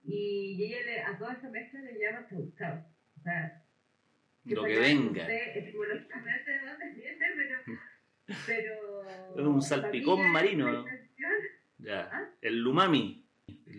y 0.05 0.65
ella 0.65 0.79
le, 0.85 1.01
a 1.01 1.19
toda 1.19 1.35
esa 1.35 1.49
mezcla 1.51 1.81
le 1.81 1.99
llama 1.99 2.27
chau 2.29 2.53
chau. 2.59 2.79
O 3.19 3.23
sea, 3.23 3.62
lo 4.45 4.65
que 4.65 4.79
venga. 4.79 5.27
pero... 8.47 9.05
pero 9.35 9.41
es 9.41 9.47
un 9.47 9.63
salpicón 9.63 10.31
marino. 10.31 10.85
Ya. 11.79 12.09
¿Ah? 12.13 12.31
El 12.41 12.61
lumami 12.61 13.23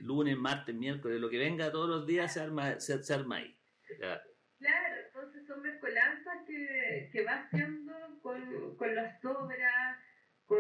lunes, 0.04 0.38
martes, 0.38 0.76
miércoles, 0.76 1.20
lo 1.20 1.30
que 1.30 1.38
venga 1.38 1.72
todos 1.72 1.90
los 1.90 2.08
días 2.08 2.34
se 2.34 2.42
arma, 2.42 2.80
se, 2.80 3.14
arma 3.14 3.38
ahí. 3.38 3.58
Claro, 3.98 4.96
entonces 5.06 5.46
son 5.48 5.62
mezcolanzas 5.62 6.46
que, 6.46 7.10
que 7.12 7.24
va 7.24 7.44
haciendo 7.44 7.94
con, 8.22 8.76
con 8.78 8.96
las 8.96 9.22
sobras, 9.22 9.98
con, 10.46 10.60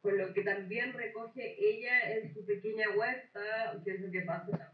con 0.00 0.18
lo 0.18 0.32
que 0.32 0.42
también 0.42 0.92
recoge 0.92 1.56
ella 1.58 2.14
en 2.14 2.32
su 2.32 2.44
pequeña 2.44 2.90
huerta, 2.90 3.80
que 3.84 3.92
es 3.92 4.00
lo 4.00 4.10
que 4.10 4.22
pasa 4.22 4.70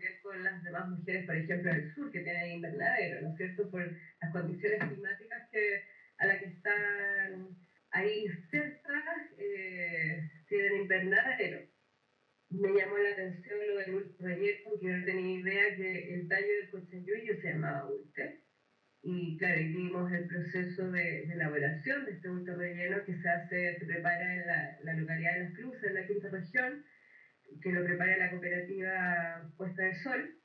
demás 0.85 0.99
mujeres, 0.99 1.27
por 1.27 1.37
ejemplo, 1.37 1.73
del 1.73 1.95
sur, 1.95 2.11
que 2.13 2.21
tienen 2.21 2.53
invernadero, 2.53 3.23
¿no 3.23 3.31
es 3.31 3.37
cierto? 3.37 3.71
Por 3.71 3.97
las 4.21 4.33
condiciones 4.33 4.79
climáticas 4.85 5.49
que, 5.51 5.83
a 6.19 6.27
las 6.27 6.39
que 6.39 6.47
están 6.47 7.49
ahí 7.91 8.27
cerca, 8.51 9.03
eh, 9.39 10.31
tienen 10.49 10.83
invernadero 10.83 11.69
me 12.51 12.73
llamó 12.73 12.97
la 12.97 13.11
atención 13.11 13.59
lo 13.69 13.77
del 13.77 13.95
ultra 13.95 14.29
relleno, 14.29 14.59
porque 14.71 14.87
no 14.87 15.05
tenía 15.05 15.41
idea 15.41 15.77
que 15.77 16.15
el 16.15 16.29
tallo 16.29 16.47
del 16.47 16.71
cochayuyo 16.71 17.41
se 17.41 17.53
llamaba 17.53 17.91
ultra. 17.91 18.33
Y 19.03 19.37
claro, 19.39 19.61
vimos 19.61 20.13
el 20.13 20.27
proceso 20.27 20.91
de, 20.91 21.25
elaboración 21.25 22.05
de 22.05 22.13
este 22.13 22.31
ultra 22.31 22.55
relleno 22.55 23.05
que 23.05 23.17
se 23.17 23.29
hace, 23.29 23.79
se 23.79 23.87
prepara 23.87 24.35
en 24.35 24.47
la, 24.47 24.79
la, 24.83 24.95
localidad 24.95 25.35
de 25.35 25.45
Las 25.45 25.55
Cruces, 25.55 25.85
en 25.85 25.95
la 25.95 26.07
quinta 26.07 26.29
región, 26.31 26.85
que 27.63 27.73
lo 27.73 27.85
prepara 27.85 28.17
la 28.17 28.31
cooperativa 28.31 29.53
Puesta 29.57 29.83
de 29.83 29.95
Sol. 29.97 30.38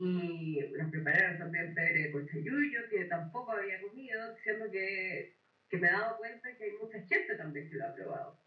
Y 0.00 0.60
nos 0.76 0.90
prepararon 0.90 1.38
también 1.38 1.74
Pedro 1.74 2.02
de 2.02 2.12
Cochayuyo, 2.12 2.88
que 2.90 3.04
tampoco 3.06 3.52
había 3.52 3.80
comido, 3.80 4.34
diciendo 4.36 4.70
que, 4.70 5.36
que 5.68 5.76
me 5.76 5.88
he 5.88 5.90
dado 5.90 6.16
cuenta 6.18 6.56
que 6.56 6.64
hay 6.64 6.72
mucha 6.80 7.00
gente 7.00 7.34
también 7.36 7.68
que 7.68 7.76
lo 7.76 7.86
ha 7.86 7.94
probado. 7.94 8.40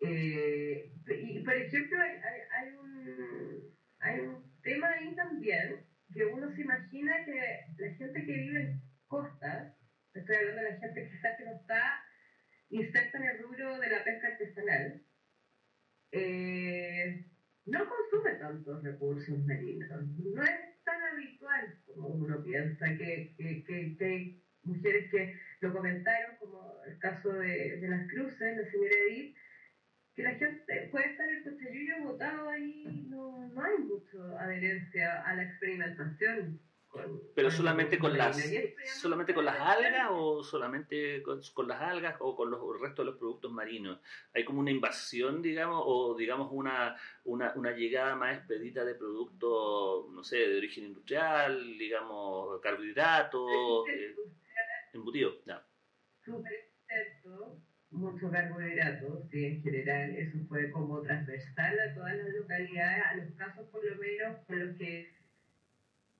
Eh, 0.00 0.92
y 1.06 1.40
por 1.40 1.54
ejemplo, 1.54 2.00
hay, 2.00 2.40
hay, 2.52 2.72
un, 2.74 3.76
hay 3.98 4.20
un 4.20 4.60
tema 4.62 4.88
ahí 4.90 5.14
también 5.14 5.84
que 6.12 6.24
uno 6.24 6.50
se 6.54 6.62
imagina 6.62 7.24
que 7.24 7.66
la 7.76 7.90
gente 7.94 8.24
que 8.24 8.32
vive 8.32 8.60
en 8.60 8.82
costas, 9.06 9.74
estoy 10.14 10.36
hablando 10.36 10.62
de 10.62 10.70
la 10.70 10.78
gente 10.78 11.10
quizás 11.10 11.36
que 11.36 11.44
no 11.44 11.52
está 11.52 12.02
inserta 12.70 13.18
en 13.18 13.24
el 13.24 13.42
rubro 13.42 13.78
de 13.78 13.90
la 13.90 14.04
pesca 14.04 14.28
artesanal, 14.28 15.02
eh, 16.12 17.26
no 17.68 17.88
consume 17.88 18.34
tantos 18.36 18.82
recursos 18.82 19.38
marinos. 19.46 19.88
No 20.16 20.42
es 20.42 20.84
tan 20.84 21.02
habitual 21.12 21.78
como 21.86 22.08
uno 22.08 22.42
piensa 22.42 22.86
que, 22.96 23.34
que, 23.36 23.64
que, 23.64 24.04
hay 24.04 24.42
mujeres 24.62 25.10
que 25.10 25.34
lo 25.60 25.72
comentaron, 25.72 26.36
como 26.38 26.82
el 26.86 26.98
caso 26.98 27.32
de, 27.32 27.78
las 27.82 28.08
cruces, 28.10 28.56
la 28.56 28.70
señora 28.70 28.94
Edith, 29.10 29.36
que 30.14 30.22
la 30.22 30.34
gente 30.34 30.88
puede 30.90 31.10
estar 31.10 31.28
el 31.28 31.44
cochayuyo 31.44 32.02
votado 32.04 32.48
ahí, 32.48 33.06
no, 33.08 33.48
no 33.48 33.62
hay 33.62 33.78
mucha 33.78 34.42
adherencia 34.42 35.22
a 35.22 35.34
la 35.34 35.42
experimentación. 35.44 36.60
Pero 37.34 37.50
solamente 37.50 37.98
con 37.98 38.16
las 38.16 38.42
solamente 38.96 39.34
con 39.34 39.44
las 39.44 39.60
algas 39.60 40.08
o 40.10 40.42
solamente 40.42 41.22
con, 41.22 41.40
con, 41.54 41.68
las 41.68 41.80
algas 41.80 42.16
o 42.20 42.34
con 42.34 42.50
los 42.50 42.60
el 42.74 42.80
resto 42.80 43.02
de 43.02 43.10
los 43.10 43.18
productos 43.18 43.52
marinos 43.52 44.00
hay 44.34 44.44
como 44.44 44.60
una 44.60 44.70
invasión 44.70 45.42
digamos 45.42 45.82
o 45.86 46.16
digamos 46.16 46.48
una, 46.50 46.96
una, 47.24 47.52
una 47.54 47.72
llegada 47.72 48.16
más 48.16 48.38
expedita 48.38 48.84
de 48.84 48.94
productos 48.94 50.10
no 50.10 50.24
sé 50.24 50.38
de 50.38 50.56
origen 50.56 50.86
industrial 50.86 51.78
digamos 51.78 52.60
carbohidratos 52.60 53.88
eh. 53.88 54.14
Embutido, 54.92 55.44
ya. 55.46 55.64
Súper 56.24 56.52
experto, 56.52 57.60
mucho 57.90 58.30
carbohidratos, 58.30 59.28
sí, 59.30 59.44
en 59.44 59.62
general 59.62 60.16
eso 60.16 60.38
fue 60.48 60.70
como 60.70 61.02
transversal 61.02 61.78
a 61.78 61.94
todas 61.94 62.16
las 62.16 62.28
localidades, 62.34 63.04
a 63.04 63.16
los 63.16 63.34
casos 63.34 63.68
por 63.68 63.84
lo 63.84 63.96
menos 63.96 64.38
con 64.46 64.58
los 64.58 64.76
que, 64.76 65.12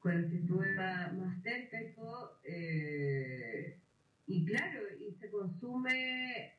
con 0.01 0.21
los 0.21 0.31
que 0.31 0.39
estuve 0.39 0.75
más, 0.75 1.13
más 1.15 1.43
cerca 1.43 1.83
y 1.83 1.93
todo. 1.95 2.41
Eh, 2.45 3.79
y 4.27 4.45
claro, 4.45 4.81
y 5.01 5.13
se 5.21 5.31
consume 5.31 6.53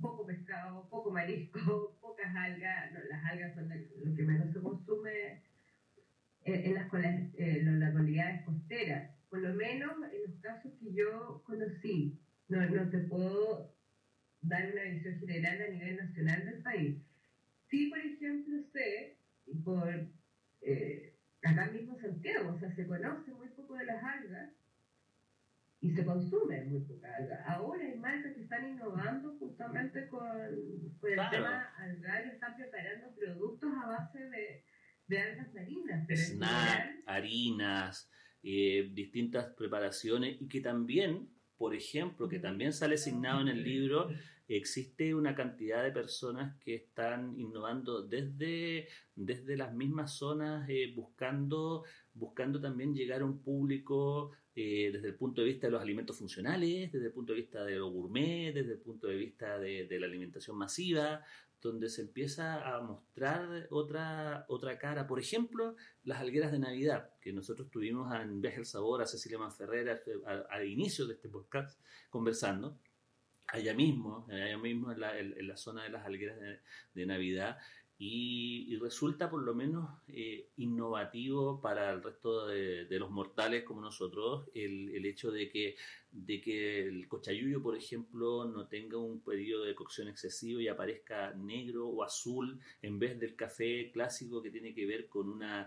poco 0.00 0.26
pescado, 0.26 0.88
poco 0.90 1.10
marisco, 1.10 1.96
pocas 2.00 2.34
algas, 2.34 2.92
no, 2.92 2.98
las 3.08 3.24
algas 3.24 3.54
son 3.54 3.68
lo 4.04 4.14
que 4.14 4.22
menos 4.22 4.52
se 4.52 4.60
consume 4.60 5.42
en, 6.44 6.74
las, 6.74 6.92
eh, 7.38 7.62
localidades 7.62 8.44
costeras, 8.44 9.10
por 9.30 9.40
lo 9.40 9.54
menos 9.54 9.92
en 10.12 10.30
los 10.30 10.40
casos 10.40 10.72
que 10.78 10.92
yo 10.92 11.42
conocí, 11.46 12.18
no, 12.48 12.68
no 12.68 12.90
te 12.90 12.98
puedo 12.98 13.74
dar 14.42 14.70
una 14.72 14.82
visión 14.82 15.18
general 15.20 15.62
a 15.62 15.70
nivel 15.72 15.96
nacional 15.96 16.44
del 16.44 16.62
país. 16.62 16.96
Sí, 17.70 17.86
por 17.88 17.98
ejemplo, 17.98 18.62
sé, 18.72 19.16
por 19.64 19.88
eh, 20.60 21.13
acá 21.44 21.66
mismo 21.70 21.98
Santiago, 21.98 22.52
o 22.54 22.58
sea, 22.58 22.74
se 22.74 22.86
conoce 22.86 23.32
muy 23.32 23.48
poco 23.48 23.74
de 23.74 23.84
las 23.84 24.02
algas, 24.02 24.50
y 25.84 25.90
se 25.90 26.02
consume 26.02 26.64
muy 26.64 26.80
poca 26.80 27.14
alga. 27.14 27.44
Ahora 27.46 27.84
hay 27.84 27.98
marcas 27.98 28.32
que 28.34 28.40
están 28.40 28.66
innovando 28.70 29.36
justamente 29.38 30.08
con, 30.08 30.26
el 30.26 31.30
tema 31.30 31.74
algario, 31.76 32.32
están 32.32 32.56
preparando 32.56 33.14
productos 33.14 33.70
a 33.70 33.88
base 33.88 34.18
de, 34.30 34.64
de 35.08 35.18
algas 35.20 35.52
marinas. 35.52 36.08
Snack, 36.08 37.02
harinas, 37.04 38.10
eh, 38.42 38.88
distintas 38.94 39.52
preparaciones 39.58 40.40
y 40.40 40.48
que 40.48 40.62
también, 40.62 41.28
por 41.56 41.74
ejemplo, 41.74 42.28
que 42.28 42.38
también 42.38 42.72
sale 42.72 42.94
asignado 42.94 43.40
en 43.40 43.48
el 43.48 43.62
libro, 43.62 44.08
existe 44.48 45.14
una 45.14 45.34
cantidad 45.34 45.82
de 45.82 45.90
personas 45.90 46.56
que 46.60 46.74
están 46.74 47.38
innovando 47.38 48.02
desde, 48.02 48.88
desde 49.14 49.56
las 49.56 49.72
mismas 49.74 50.16
zonas, 50.16 50.68
eh, 50.68 50.92
buscando, 50.94 51.84
buscando 52.12 52.60
también 52.60 52.94
llegar 52.94 53.22
a 53.22 53.24
un 53.24 53.42
público 53.42 54.32
eh, 54.56 54.90
desde 54.92 55.08
el 55.08 55.16
punto 55.16 55.40
de 55.40 55.48
vista 55.48 55.66
de 55.66 55.72
los 55.72 55.82
alimentos 55.82 56.16
funcionales, 56.16 56.92
desde 56.92 57.06
el 57.06 57.12
punto 57.12 57.32
de 57.32 57.40
vista 57.40 57.64
de 57.64 57.74
lo 57.74 57.90
gourmet, 57.90 58.52
desde 58.54 58.74
el 58.74 58.78
punto 58.78 59.08
de 59.08 59.16
vista 59.16 59.58
de, 59.58 59.88
la 59.98 60.06
alimentación 60.06 60.56
masiva, 60.56 61.24
donde 61.68 61.88
se 61.88 62.02
empieza 62.02 62.62
a 62.62 62.80
mostrar 62.82 63.66
otra, 63.70 64.44
otra 64.48 64.78
cara. 64.78 65.06
Por 65.06 65.18
ejemplo, 65.18 65.76
las 66.04 66.20
algueras 66.20 66.52
de 66.52 66.58
Navidad, 66.58 67.10
que 67.20 67.32
nosotros 67.32 67.70
tuvimos 67.70 68.14
en 68.14 68.42
Viaje 68.42 68.58
el 68.58 68.66
Sabor 68.66 69.00
a 69.00 69.06
Cecilia 69.06 69.38
Manferrera 69.38 69.98
al 70.50 70.68
inicio 70.68 71.06
de 71.06 71.14
este 71.14 71.30
podcast 71.30 71.80
conversando 72.10 72.78
allá 73.46 73.72
mismo, 73.72 74.26
allá 74.30 74.58
mismo 74.58 74.92
en 74.92 75.00
la, 75.00 75.56
zona 75.56 75.84
de 75.84 75.88
las 75.88 76.04
algueras 76.04 76.38
de 76.92 77.06
Navidad, 77.06 77.58
y, 78.06 78.76
resulta 78.76 79.30
por 79.30 79.42
lo 79.42 79.54
menos 79.54 79.88
eh, 80.08 80.50
innovativo 80.58 81.60
para 81.62 81.90
el 81.90 82.02
resto 82.02 82.46
de, 82.46 82.86
los 82.98 83.10
mortales 83.10 83.64
como 83.64 83.80
nosotros 83.80 84.50
el, 84.54 84.90
el, 84.90 85.06
hecho 85.06 85.30
de 85.30 85.48
que, 85.48 85.76
de 86.10 86.40
que 86.42 86.86
el 86.86 87.08
cochayuyo, 87.08 87.62
por 87.62 87.76
ejemplo, 87.76 88.44
no 88.44 88.66
tenga 88.66 88.98
un 88.98 89.20
periodo 89.20 89.64
de 89.64 89.74
cocción 89.74 90.08
excesivo 90.08 90.60
y 90.60 90.68
aparezca 90.68 91.32
negro 91.32 91.88
o 91.88 92.02
azul 92.04 92.60
en 92.82 92.98
vez 92.98 93.18
del 93.18 93.36
café 93.36 93.90
clásico 93.90 94.42
que 94.42 94.50
tiene 94.50 94.74
que 94.74 94.84
ver 94.84 95.08
con 95.08 95.30
una 95.30 95.66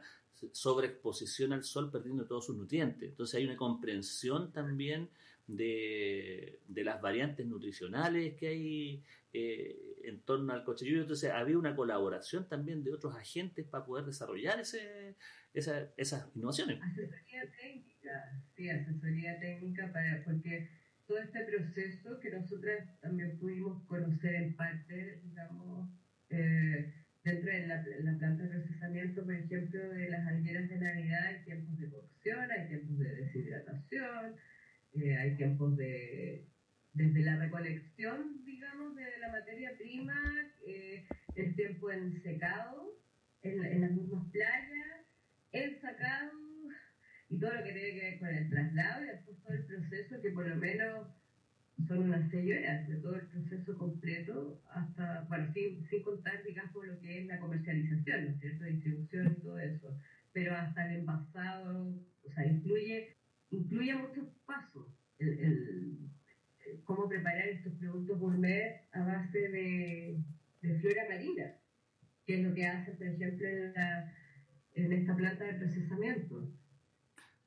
sobreexposición 0.51 1.53
al 1.53 1.63
sol 1.63 1.89
perdiendo 1.89 2.27
todos 2.27 2.46
sus 2.46 2.55
nutrientes. 2.55 3.09
Entonces 3.09 3.35
hay 3.35 3.46
una 3.46 3.57
comprensión 3.57 4.51
también 4.51 5.09
de, 5.48 6.60
de 6.68 6.83
las 6.83 7.01
variantes 7.01 7.46
nutricionales 7.48 8.36
que 8.36 8.48
hay 8.48 9.03
eh, 9.33 9.75
en 10.03 10.22
torno 10.22 10.53
al 10.53 10.64
cochayuyo. 10.64 11.01
Entonces 11.01 11.31
había 11.31 11.57
una 11.57 11.75
colaboración 11.75 12.48
también 12.48 12.83
de 12.83 12.94
otros 12.94 13.16
agentes 13.16 13.66
para 13.66 13.86
poder 13.86 14.05
desarrollar 14.05 14.60
ese, 14.60 15.16
esa, 15.53 15.92
esas 15.98 16.29
innovaciones. 16.36 16.81
Asesoría 16.81 17.50
técnica, 17.60 18.44
sí, 18.55 18.70
asesoría 18.70 19.40
técnica 19.40 19.92
para, 19.92 20.24
porque 20.24 20.70
todo 21.07 21.20
este 21.20 21.44
proceso 21.46 22.20
que 22.20 22.31
nosotras 22.31 23.00
también 23.00 23.38
pudimos 23.40 23.83
conocer 23.86 24.36
en 24.36 24.55
parte, 24.55 25.22
digamos, 25.24 25.90
eh, 26.29 26.94
dentro 27.24 27.51
de 27.51 27.68
la, 27.68 27.86
la, 28.01 28.18
planta 28.18 28.44
de 28.44 28.50
procesamiento, 28.50 29.24
por 29.24 29.33
ejemplo, 29.33 29.90
de 29.90 30.10
las 30.10 30.27
algueras 30.27 30.70
de 30.70 30.77
Navidad, 30.77 31.25
hay 31.25 31.44
tiempos 31.46 31.77
de 31.79 31.90
cocción, 31.90 32.51
hay 32.51 32.68
tiempos 32.68 33.00
de 33.00 33.16
deshidratación, 33.16 34.36
eh, 35.01 35.18
hay 35.18 35.36
tiempos 35.38 35.75
de 35.77 36.46
desde 36.98 37.22
la 37.22 37.36
recolección, 37.36 38.44
digamos, 38.44 38.96
de 38.96 39.05
la 39.20 39.31
materia 39.31 39.72
prima, 39.77 40.20
eh, 40.66 41.05
el 41.36 41.55
tiempo 41.55 41.92
en 41.92 42.22
secado, 42.24 42.98
en, 43.44 43.81
las 43.81 43.92
mismas 43.92 44.25
playas, 44.31 45.05
el 45.51 45.79
sacado 45.79 46.31
y 47.29 47.40
todo 47.40 47.53
lo 47.53 47.64
que 47.64 47.74
tiene 47.74 47.92
que 47.92 48.01
ver 48.01 48.20
con 48.20 48.29
el 48.29 48.50
traslado 48.50 49.03
y 49.03 49.07
después 49.10 49.38
todo 49.44 49.53
el 49.53 49.66
proceso 49.66 50.22
que 50.24 50.31
por 50.31 50.48
lo 50.48 50.55
menos 50.55 51.07
son 51.88 52.00
unas 52.00 52.31
seis 52.31 52.51
horas 52.57 52.88
de 52.88 52.96
todo 52.96 53.16
el 53.16 53.27
proceso 53.27 53.77
completo 53.77 54.60
hasta, 54.74 55.25
bueno, 55.29 55.53
sin, 55.53 55.88
sin 55.90 56.01
contar, 56.01 56.44
digamos, 56.44 56.83
lo 56.83 57.00
que 57.00 57.20
es 57.20 57.27
la 57.27 57.40
comercialización, 57.40 58.25
¿no 58.25 58.31
es 58.31 58.40
cierto?, 58.40 58.66
distribución 58.66 59.36
y 59.38 59.42
todo 59.42 59.60
eso, 59.60 59.96
pero 60.33 60.55
hasta 60.55 60.90
el 60.90 61.01
envasado, 61.01 61.94
o 62.24 62.31
sea, 62.33 62.46
incluye, 62.46 63.17
incluye 63.51 63.96
muchos 63.96 64.27
pasos. 64.46 64.88
el, 65.20 66.07
cómo 66.83 67.07
preparar 67.07 67.48
estos 67.50 67.74
productos 67.74 68.20
gourmet 68.20 68.88
a 68.94 69.03
base 69.03 69.40
de, 69.50 70.18
flora 70.81 71.05
marina, 71.10 71.55
que 72.25 72.36
es 72.36 72.48
lo 72.48 72.53
que 72.53 72.66
hacen, 72.66 72.98
por 72.98 73.07
ejemplo, 73.07 73.48
en, 73.48 74.94
esta 74.94 75.16
planta 75.16 75.44
de 75.46 75.53
procesamiento. 75.53 76.48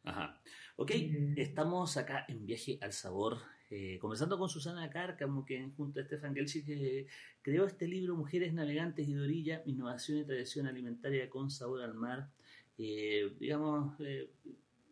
Ajá. 0.05 0.41
Ok, 0.77 0.91
eh, 0.93 1.35
estamos 1.37 1.97
acá 1.97 2.25
en 2.29 2.47
Viaje 2.47 2.79
al 2.81 2.93
Sabor, 2.93 3.39
eh, 3.71 3.99
conversando 3.99 4.39
con 4.39 4.49
Susana 4.49 4.89
Cárcamo, 4.91 5.45
que 5.45 5.71
junto 5.77 6.01
a 6.01 6.05
Stefan 6.05 6.35
Gelsi 6.35 6.65
que 6.65 7.07
creó 7.43 7.67
este 7.67 7.87
libro 7.87 8.17
Mujeres 8.17 8.53
Navegantes 8.53 9.07
y 9.07 9.15
de 9.15 9.21
Orilla, 9.21 9.63
Innovación 9.67 10.19
y 10.19 10.25
Tradición 10.25 10.67
Alimentaria 10.67 11.29
con 11.29 11.51
Sabor 11.51 11.83
al 11.83 11.95
Mar. 11.95 12.31
Eh, 12.79 13.37
digamos, 13.39 13.99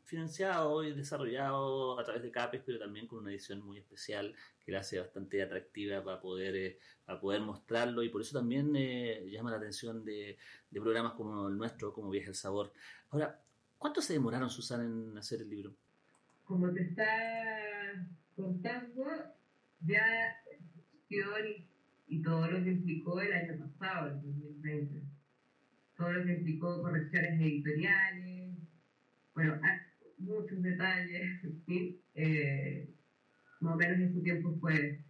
financiado 0.08 0.82
y 0.82 0.94
desarrollado 0.94 2.00
a 2.00 2.04
través 2.04 2.22
de 2.22 2.30
CAPES, 2.30 2.62
pero 2.64 2.78
también 2.78 3.06
con 3.06 3.20
una 3.20 3.30
edición 3.30 3.60
muy 3.60 3.76
especial 3.78 4.34
que 4.64 4.72
la 4.72 4.80
hace 4.80 4.98
bastante 4.98 5.42
atractiva 5.42 6.02
para 6.02 6.18
poder, 6.18 6.56
eh, 6.56 6.78
para 7.04 7.20
poder 7.20 7.42
mostrarlo 7.42 8.02
y 8.02 8.08
por 8.08 8.22
eso 8.22 8.38
también 8.38 8.74
eh, 8.74 9.28
llama 9.30 9.50
la 9.50 9.58
atención 9.58 10.04
de, 10.04 10.38
programas 10.72 11.12
como 11.12 11.48
el 11.48 11.58
nuestro, 11.58 11.92
como 11.92 12.08
Viaje 12.08 12.28
al 12.28 12.34
Sabor. 12.34 12.72
Ahora, 13.10 13.38
¿cuánto 13.76 14.00
se 14.00 14.14
demoraron, 14.14 14.48
Susana, 14.48 14.84
en 14.84 15.16
hacer 15.18 15.42
el 15.42 15.50
libro? 15.50 15.74
Como 16.44 16.72
te 16.72 16.82
está 16.84 18.08
contando, 18.34 19.04
ya 19.80 20.38
y, 21.10 21.66
y 22.08 22.22
todo 22.22 22.50
lo 22.50 22.64
que 22.64 22.70
implicó 22.70 23.20
el 23.20 23.32
año 23.32 23.58
pasado, 23.58 24.08
el 24.08 24.22
2020. 24.22 25.02
Todo 25.98 26.12
lo 26.12 26.24
que 26.24 26.32
implicó 26.32 26.80
correcciones 26.80 27.40
editoriales. 27.40 28.56
Bueno, 29.34 29.60
muchos 30.18 30.62
detalles, 30.62 31.40
¿sí? 31.66 32.00
Eh, 32.14 32.88
más 33.60 33.74
o 33.74 33.76
menos 33.76 33.98
en 33.98 34.12
su 34.12 34.22
tiempo 34.22 34.56
fue 34.60 35.00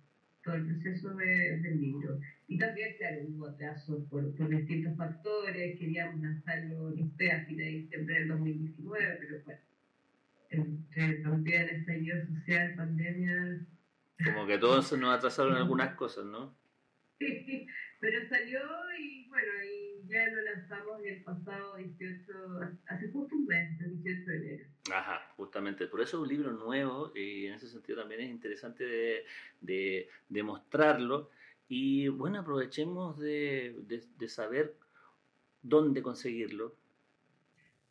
todo 0.42 0.54
el 0.54 0.66
proceso 0.66 1.14
de, 1.14 1.58
del 1.58 1.80
libro. 1.80 2.20
Y 2.46 2.58
también, 2.58 2.96
claro, 2.96 3.22
hubo 3.28 3.46
atrasos 3.46 4.04
por, 4.08 4.34
por, 4.36 4.48
distintos 4.48 4.96
factores, 4.96 5.78
queríamos 5.78 6.20
lanzarlo, 6.20 6.90
no 6.90 7.10
sé, 7.16 7.30
a 7.30 7.44
fines 7.44 7.66
de 7.66 7.72
diciembre 7.72 8.14
del 8.20 8.28
2019, 8.28 9.18
pero 9.20 9.44
bueno, 9.44 9.60
entre 10.50 11.14
también 11.22 11.68
estallido 11.68 12.26
social, 12.26 12.74
pandemia... 12.76 13.66
Como 14.24 14.46
que 14.46 14.58
todos 14.58 14.98
nos 14.98 15.16
atrasaron 15.16 15.54
algunas 15.54 15.94
cosas, 15.94 16.24
¿no? 16.24 16.56
Sí, 17.18 17.66
pero 18.00 18.28
salió 18.28 18.60
y 18.98 19.28
bueno, 19.28 19.48
y 19.64 20.08
ya 20.08 20.26
lo 20.28 20.42
lanzamos 20.42 21.00
el 21.04 21.22
pasado 21.22 21.76
18, 21.76 22.32
hace 22.86 23.08
justo 23.10 23.36
un 23.36 23.46
mes, 23.46 23.80
el 23.80 24.02
18 24.02 24.30
de 24.30 24.36
enero. 24.36 24.64
Ajá, 24.92 25.33
justamente. 25.37 25.87
Por 25.87 26.01
eso 26.01 26.16
es 26.16 26.22
un 26.22 26.29
libro 26.29 26.53
nuevo 26.53 27.12
y 27.14 27.46
en 27.46 27.55
ese 27.55 27.68
sentido 27.68 28.01
también 28.01 28.20
es 28.20 28.31
interesante 28.31 28.85
de, 29.61 30.09
de, 30.29 30.42
mostrarlo. 30.42 31.31
Y 31.68 32.09
bueno, 32.09 32.40
aprovechemos 32.40 33.18
de, 33.18 33.77
de, 33.87 34.29
saber 34.29 34.74
dónde 35.62 36.03
conseguirlo. 36.03 36.74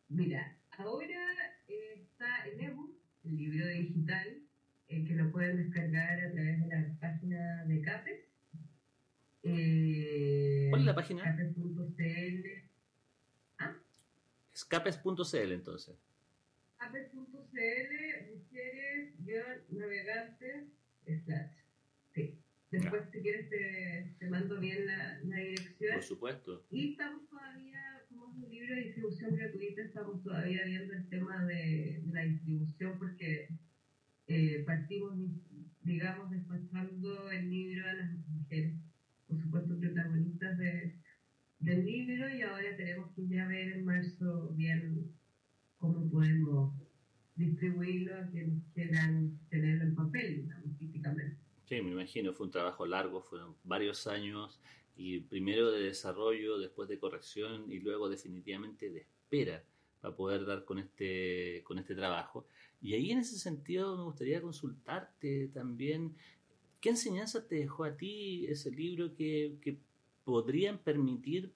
Mira, 0.08 0.56
ahora 0.78 1.58
está 1.68 2.46
en 2.46 2.60
ebook, 2.60 2.96
el 3.24 3.36
libro 3.36 3.66
digital, 3.68 4.38
eh, 4.88 5.04
que 5.04 5.14
lo 5.14 5.30
pueden 5.30 5.58
descargar 5.58 6.20
a 6.20 6.32
través 6.32 6.60
de 6.60 6.66
la 6.66 6.98
página 7.00 7.64
de 7.64 7.82
CAPES. 7.82 8.20
Eh, 9.44 10.66
¿Cuál 10.70 10.80
es 10.80 10.86
la 10.86 10.94
página? 10.94 11.22
Capes.cl. 11.22 12.48
¿Ah? 13.58 13.76
Escapes.cl 14.52 15.52
entonces 15.52 15.96
ape.cl, 16.80 18.34
mujeres, 18.34 19.14
guion 19.24 19.58
navegante 19.70 20.68
slash. 21.24 21.52
Sí. 22.14 22.38
Después, 22.70 23.02
si 23.10 23.20
quieres, 23.22 23.48
te, 23.48 24.14
te, 24.18 24.28
mando 24.28 24.60
bien 24.60 24.86
la, 24.86 25.20
la, 25.24 25.36
dirección. 25.36 25.94
Por 25.94 26.02
supuesto. 26.02 26.66
Y 26.70 26.90
estamos 26.90 27.28
todavía, 27.30 28.04
como 28.10 28.28
es 28.28 28.36
un 28.36 28.50
libro 28.50 28.74
de 28.74 28.82
distribución 28.82 29.36
gratuita, 29.36 29.82
estamos 29.82 30.22
todavía 30.22 30.64
viendo 30.64 30.92
el 30.94 31.08
tema 31.08 31.44
de, 31.46 32.02
de 32.04 32.12
la 32.12 32.22
distribución 32.24 32.98
porque 32.98 33.48
eh, 34.26 34.62
partimos, 34.66 35.14
digamos, 35.82 36.30
despachando 36.30 37.30
el 37.30 37.48
libro 37.48 37.88
a 37.88 37.94
las 37.94 38.12
mujeres, 38.28 38.74
por 39.26 39.40
supuesto, 39.40 39.78
protagonistas 39.78 40.58
de, 40.58 40.94
del 41.60 41.84
libro, 41.86 42.28
y 42.28 42.42
ahora 42.42 42.76
tenemos 42.76 43.10
que 43.14 43.26
ya 43.26 43.46
ver 43.46 43.72
en 43.72 43.84
marzo 43.86 44.52
bien 44.54 45.17
cómo 45.78 46.10
podemos 46.10 46.72
distribuirlo 47.36 48.16
a 48.16 48.26
quienes 48.26 48.62
quieran 48.74 49.38
tenerlo 49.48 49.84
en 49.84 49.94
papel, 49.94 50.42
digamos, 50.42 50.78
físicamente. 50.78 51.36
Sí, 51.66 51.80
me 51.82 51.92
imagino, 51.92 52.32
fue 52.32 52.46
un 52.46 52.52
trabajo 52.52 52.86
largo, 52.86 53.22
fueron 53.22 53.54
varios 53.64 54.06
años, 54.06 54.60
y 54.98 55.20
primero 55.20 55.70
de 55.70 55.82
desarrollo, 55.82 56.58
después 56.58 56.88
de 56.88 56.98
corrección 56.98 57.70
y 57.70 57.78
luego 57.78 58.08
definitivamente 58.08 58.90
de 58.90 59.00
espera 59.00 59.62
para 60.00 60.14
poder 60.14 60.44
dar 60.44 60.64
con 60.64 60.78
este, 60.80 61.62
con 61.64 61.78
este 61.78 61.94
trabajo. 61.94 62.46
Y 62.82 62.94
ahí 62.94 63.12
en 63.12 63.18
ese 63.18 63.38
sentido 63.38 63.96
me 63.96 64.02
gustaría 64.02 64.42
consultarte 64.42 65.48
también, 65.48 66.16
¿qué 66.80 66.90
enseñanza 66.90 67.46
te 67.46 67.56
dejó 67.56 67.84
a 67.84 67.96
ti 67.96 68.46
ese 68.48 68.72
libro 68.72 69.14
que, 69.14 69.56
que 69.62 69.78
podrían 70.24 70.78
permitir 70.78 71.52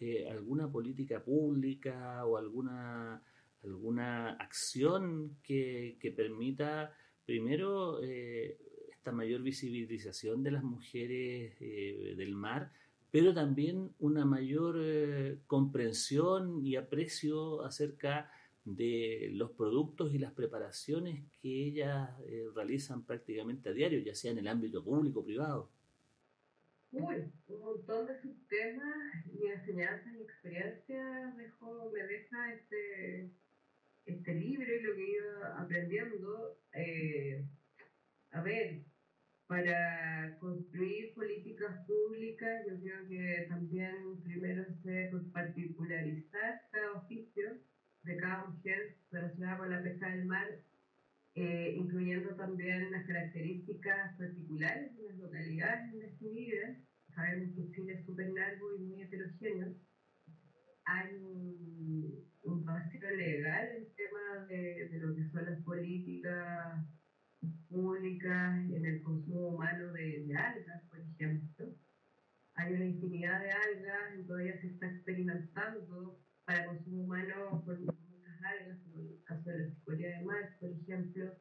eh, 0.00 0.28
alguna 0.30 0.70
política 0.70 1.22
pública 1.22 2.24
o 2.24 2.38
alguna, 2.38 3.22
alguna 3.66 4.30
acción 4.34 5.36
que, 5.42 5.98
que 6.00 6.12
permita 6.12 6.94
primero 7.26 8.02
eh, 8.02 8.56
esta 8.90 9.12
mayor 9.12 9.42
visibilización 9.42 10.42
de 10.42 10.52
las 10.52 10.62
mujeres 10.62 11.54
eh, 11.60 12.14
del 12.16 12.34
mar, 12.34 12.72
pero 13.10 13.34
también 13.34 13.92
una 13.98 14.24
mayor 14.24 14.76
eh, 14.80 15.38
comprensión 15.46 16.64
y 16.64 16.76
aprecio 16.76 17.62
acerca 17.64 18.30
de 18.64 19.28
los 19.32 19.50
productos 19.52 20.14
y 20.14 20.18
las 20.18 20.32
preparaciones 20.32 21.22
que 21.40 21.66
ellas 21.66 22.10
realizan 22.52 23.04
prácticamente 23.04 23.68
a 23.68 23.72
diario, 23.72 24.00
ya 24.00 24.12
sea 24.12 24.32
en 24.32 24.38
el 24.38 24.48
ámbito 24.48 24.82
público 24.82 25.20
o 25.20 25.24
privado. 25.24 25.70
Uy, 26.90 27.30
un 27.46 27.60
montón 27.60 28.06
de 28.06 28.20
sus 28.20 28.34
temas 28.48 28.96
y 29.32 29.46
enseñanzas 29.46 30.12
y 30.14 30.22
experiencias 30.22 31.36
dejó, 31.36 31.92
me 31.92 32.02
deja 32.02 32.54
este, 32.54 33.30
este 34.06 34.34
libro 34.34 34.74
y 34.74 34.82
lo 34.82 34.94
que 34.94 35.10
iba 35.10 35.60
aprendiendo. 35.60 36.58
Eh, 36.72 37.44
a 38.30 38.40
ver, 38.42 38.82
para 39.46 40.36
construir 40.38 41.14
políticas 41.14 41.86
públicas, 41.86 42.66
yo 42.68 42.80
creo 42.80 43.08
que 43.08 43.46
también 43.48 44.20
primero 44.22 44.64
se 44.82 45.10
particularizar 45.32 46.62
cada 46.72 46.92
oficio 46.92 47.58
de 48.02 48.16
cada 48.16 48.46
mujer 48.46 48.96
relacionada 49.10 49.58
con 49.58 49.70
la 49.70 49.82
pesca 49.82 50.10
del 50.10 50.26
mar, 50.26 50.46
eh, 51.34 51.74
incluyendo 51.76 52.34
también 52.36 52.90
las 52.90 53.06
características 53.06 54.16
particulares 54.16 54.96
de 54.96 55.02
las 55.04 55.18
localidades 55.18 55.92
en 55.92 56.00
las 56.00 56.18
que 56.18 56.28
viven. 56.28 56.86
Sabemos 57.14 57.54
que 57.54 57.70
Chile 57.72 57.94
es 57.94 58.06
súper 58.06 58.30
largo 58.30 58.76
y 58.76 58.78
muy 58.80 59.02
heterogéneo. 59.02 59.74
Hay 60.84 62.26
un, 62.46 62.64
vacío 62.64 63.10
legal 63.10 63.68
en 63.76 63.94
tema 63.94 64.46
de, 64.48 64.88
de 64.88 64.98
lo 64.98 65.14
que 65.14 65.28
son 65.30 65.44
las 65.44 65.60
políticas 65.62 66.86
públicas 67.68 68.56
en 68.70 68.84
el 68.84 69.02
consumo 69.02 69.48
humano 69.48 69.92
de, 69.92 70.34
algas, 70.36 70.82
por 70.88 71.00
ejemplo. 71.00 71.66
Hay 72.54 72.72
una 72.72 72.86
infinidad 72.86 73.40
de 73.40 73.50
algas 73.50 74.18
y 74.18 74.26
todavía 74.26 74.60
se 74.60 74.68
está 74.68 74.86
experimentando 74.86 76.18
para 76.44 76.66
consumo 76.66 77.02
humano 77.02 77.62
por 77.64 77.78
muchas 77.78 78.42
algas, 78.42 78.78
como 78.84 79.00
en 79.00 79.08
el 79.08 79.24
caso 79.24 79.50
de 79.50 79.58
la 79.58 79.74
cicoria 79.74 80.18
de 80.18 80.24
mar, 80.24 80.56
por 80.60 80.70
ejemplo. 80.70 81.32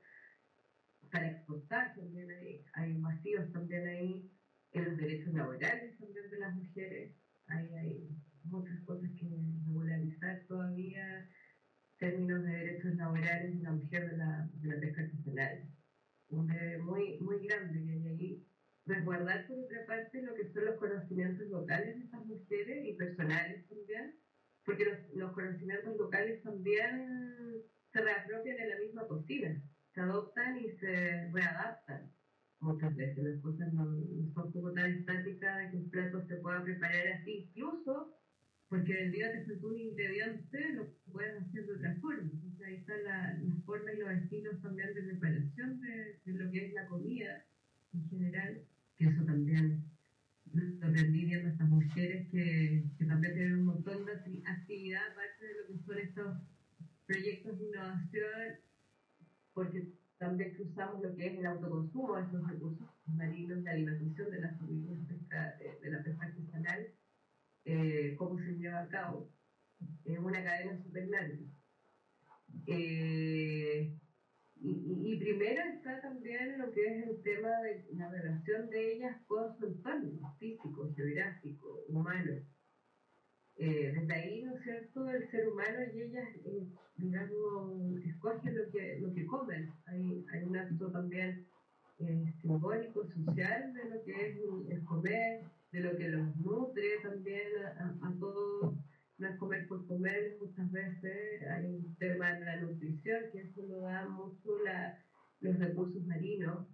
Para 1.12 1.32
exportar 1.32 1.96
también 1.96 2.30
hay, 2.30 2.66
hay 2.74 3.00
vacíos 3.00 3.52
también 3.54 3.88
ahí 3.88 4.32
en 4.74 4.86
los 4.86 4.98
derechos 4.98 5.34
laborales 5.34 5.98
también 5.98 6.30
de 6.30 6.40
las 6.40 6.56
mujeres. 6.56 7.16
Hay, 7.48 7.74
hay 7.76 8.10
muchas 8.46 8.80
cosas 8.86 9.10
que 9.20 9.28
regularizar 9.28 10.44
todavía 10.48 11.30
términos 11.98 12.44
de 12.44 12.52
derechos 12.52 12.96
laborales 12.96 13.58
de 13.58 13.64
la 13.64 13.72
mujer 13.72 14.12
de 14.12 14.18
la, 14.18 14.50
de 14.54 14.68
la 14.68 14.80
pesca 14.80 15.02
artesanal 15.02 15.76
un 16.30 16.48
debe 16.48 16.80
muy, 16.80 17.18
muy 17.20 17.48
grande 17.48 17.84
que 17.84 17.92
hay 17.92 18.08
ahí. 18.08 18.46
Resguardar, 18.86 19.48
por 19.48 19.60
otra 19.60 19.86
parte, 19.88 20.22
lo 20.22 20.36
que 20.36 20.52
son 20.54 20.66
los 20.66 20.76
conocimientos 20.76 21.48
locales 21.48 21.98
de 21.98 22.04
estas 22.04 22.26
mujeres 22.26 22.86
y 22.86 22.94
personales 22.94 23.68
también, 23.68 24.16
porque 24.64 24.86
los, 24.86 24.98
los 25.16 25.32
conocimientos 25.34 25.98
locales 25.98 26.44
también 26.44 27.64
se 27.92 28.02
reapropian 28.02 28.60
en 28.60 28.70
la 28.70 28.80
misma 28.80 29.08
cocina, 29.08 29.62
se 29.94 30.02
adoptan 30.02 30.58
y 30.58 30.70
se 30.78 31.32
readaptan 31.32 32.12
muchas 32.60 32.96
veces. 32.96 33.24
Las 33.24 33.42
cosas 33.42 33.74
no, 33.74 33.86
no 33.86 34.34
son 34.34 34.52
como 34.52 34.72
tan 34.74 34.92
estáticas 34.92 35.58
de 35.58 35.72
que 35.72 35.78
un 35.78 35.90
plato 35.90 36.26
se 36.28 36.36
pueda 36.38 36.64
preparar 36.64 37.08
así, 37.08 37.50
incluso 37.56 38.14
porque 38.76 39.04
el 39.04 39.12
día 39.14 39.32
te 39.32 39.46
faltó 39.46 39.68
un 39.70 39.80
ingrediente, 39.80 40.74
lo 40.74 40.88
puedes 41.14 41.42
hacer 41.42 41.66
de 41.66 41.74
otra 41.76 41.96
forma. 42.02 42.30
Entonces 42.30 42.68
ahí 42.68 42.76
están 42.76 43.04
la, 43.06 43.34
las 43.42 43.64
formas 43.64 43.94
y 43.96 44.00
los 44.00 44.12
estilos 44.12 44.62
también 44.62 44.94
de 44.94 45.04
preparación 45.04 45.82
de, 45.82 46.20
de, 46.26 46.34
lo 46.34 46.52
que 46.52 46.66
es 46.66 46.74
la 46.74 46.86
comida 46.88 47.46
en 47.94 48.10
general, 48.10 48.62
que 48.98 49.06
eso 49.06 49.24
también 49.24 49.82
lo 50.52 50.88
aprendí 50.88 51.26
viendo 51.26 51.50
estas 51.50 51.70
mujeres 51.70 52.28
que, 52.32 52.84
que 52.98 53.06
también 53.06 53.34
tienen 53.34 53.60
un 53.60 53.66
montón 53.66 54.06
de 54.06 54.44
actividad 54.46 55.02
aparte 55.12 55.46
de 55.46 55.54
lo 55.54 55.68
que 55.68 55.86
son 55.86 56.00
estos 56.00 56.38
proyectos 57.08 57.58
de 57.58 57.66
innovación, 57.66 58.56
porque 59.54 59.88
también 60.18 60.54
cruzamos 60.56 61.02
lo 61.02 61.16
que 61.16 61.28
es 61.28 61.40
el 61.40 61.46
autoconsumo 61.46 62.18
estos 62.18 62.46
recursos 62.50 62.88
marinos, 63.06 63.64
la 63.64 63.72
alimentación 63.72 64.32
de 64.32 64.42
las 64.42 64.58
familias 64.60 65.00
de, 65.08 65.78
de 65.82 65.92
la 65.92 66.04
pesca 66.04 66.26
artesanal 66.26 66.88
eh, 67.66 68.16
cómo 68.18 68.38
se 68.40 68.56
lleva 68.56 68.82
a 68.82 68.88
cabo. 68.88 69.32
Es 70.06 70.20
una 70.20 70.44
cadena 70.44 70.82
súper 70.84 71.08
larga. 71.08 71.38
Eh, 72.68 73.92
y, 74.62 75.12
y, 75.12 75.20
primero 75.20 75.62
está 75.74 76.02
también 76.02 76.58
lo 76.58 76.72
que 76.72 76.86
es 76.86 77.08
el 77.08 77.22
tema 77.24 77.50
de 77.62 77.86
la 77.94 78.10
relación 78.10 78.70
de 78.70 78.94
ellas 78.94 79.18
con 79.28 79.56
su 79.58 79.66
entorno 79.66 80.36
físico, 80.40 80.94
geográfico, 80.96 81.84
humano. 81.90 82.42
Eh, 83.58 83.94
desde 83.96 84.14
ahí, 84.14 84.44
¿no 84.44 84.56
es 84.56 84.64
cierto?, 84.64 85.10
el 85.10 85.30
ser 85.32 85.48
humano 85.48 85.80
y 85.94 86.02
ellas, 86.02 86.28
eh, 86.46 86.68
digamos, 86.98 88.04
escogen 88.04 88.58
lo 88.58 88.72
que, 88.72 89.00
lo 89.00 89.14
que 89.14 89.26
comen. 89.26 89.72
Hay, 89.86 90.26
hay 90.32 90.44
un 90.44 90.58
acto 90.58 90.92
también 90.92 91.48
eh, 92.00 92.34
simbólico, 92.42 93.06
social 93.08 93.74
de 93.74 93.90
lo 93.90 94.04
que 94.04 94.12
es 94.12 94.38
el 94.70 94.84
comer, 94.84 95.46
de 95.76 95.82
lo 95.82 95.98
que 95.98 96.08
los 96.08 96.38
nutre 96.38 97.00
también 97.04 97.48
a, 98.02 98.16
todos. 98.18 98.76
No 99.18 99.28
es 99.28 99.38
comer 99.38 99.68
por 99.68 99.86
comer, 99.88 100.38
muchas 100.42 100.72
veces 100.72 101.42
hay 101.50 101.66
un 101.66 101.96
tema 101.98 102.34
de 102.34 102.46
la 102.46 102.62
nutrición, 102.62 103.24
que 103.32 103.42
eso 103.42 103.62
lo 103.68 103.82
da 103.82 104.08
mucho 104.08 104.58
la, 104.64 104.98
los 105.40 105.58
recursos 105.58 106.06
marinos, 106.06 106.68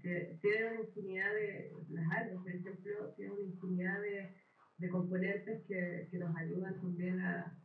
que 0.00 0.38
tienen 0.42 0.72
una 0.72 0.80
infinidad 0.82 1.34
de, 1.34 1.72
las 1.90 2.12
algas, 2.12 2.42
por 2.42 2.52
ejemplo, 2.52 3.14
tienen 3.16 3.34
una 3.34 3.46
infinidad 3.46 4.00
de, 4.00 4.34
de 4.78 4.88
componentes 4.90 5.64
que, 5.66 6.08
que, 6.10 6.18
nos 6.18 6.36
ayudan 6.36 6.80
también 6.80 7.20
a, 7.20 7.56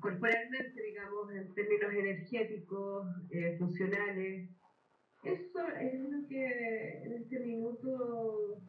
corporalmente, 0.00 0.82
digamos, 0.82 1.32
en 1.32 1.54
términos 1.54 1.92
energéticos, 1.92 3.06
eh, 3.30 3.56
funcionales. 3.58 4.50
Eso 5.24 5.66
es 5.80 6.00
lo 6.00 6.28
que 6.28 7.02
en 7.02 7.12
este 7.14 7.40
minuto 7.40 8.62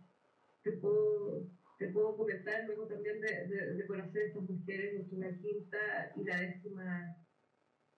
luego 2.65 2.87
también 2.87 3.21
de, 3.21 3.47
de, 3.47 3.73
de 3.75 3.87
conocer 3.87 4.21
a 4.23 4.25
estas 4.27 4.49
mujeres 4.49 4.95
entre 4.95 5.17
la 5.19 5.37
quinta 5.37 5.77
y 6.15 6.23
la 6.23 6.39
décima 6.41 7.17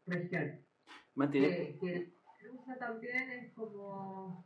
región. 0.05 0.65
Que, 1.31 1.77
que 1.79 2.49
usa 2.49 2.77
también 2.77 3.29
es 3.31 3.53
como 3.53 4.45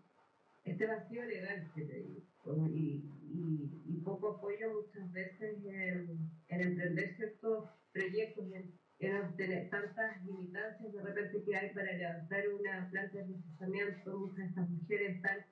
este 0.63 0.85
vacío 0.87 1.23
legal 1.25 1.71
que 1.75 1.81
te 1.85 1.93
digo, 2.01 2.67
y, 2.69 3.03
y, 3.31 3.83
y, 3.85 4.01
poco 4.03 4.37
apoyo 4.37 4.73
muchas 4.73 5.11
veces 5.11 5.63
en, 5.65 6.31
en 6.47 6.61
emprender 6.61 7.15
ciertos 7.15 7.69
proyectos, 7.91 8.45
en, 8.53 8.73
en 8.99 9.35
tener 9.35 9.69
tantas 9.69 10.25
limitancias 10.25 10.93
de 10.93 11.01
repente 11.01 11.43
que 11.43 11.55
hay 11.55 11.73
para 11.73 11.91
levantar 11.93 12.43
una 12.49 12.89
planta 12.89 13.17
de 13.17 13.25
procesamiento, 13.25 14.17
muchas 14.17 14.37
de 14.37 14.45
estas 14.45 14.69
mujeres 14.69 15.15
están 15.17 15.45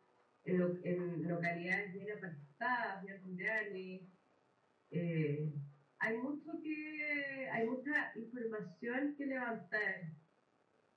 en, 0.45 0.59
lo, 0.59 0.77
en 0.83 1.27
localidades 1.27 1.93
bien 1.93 2.17
apartadas, 2.17 3.03
bien 3.03 3.21
rurales. 3.23 4.01
Eh, 4.91 5.51
hay 5.99 6.17
mucho 6.17 6.51
que, 6.61 7.49
hay 7.51 7.67
mucha 7.67 8.11
información 8.15 9.15
que 9.17 9.25
levantar 9.25 10.11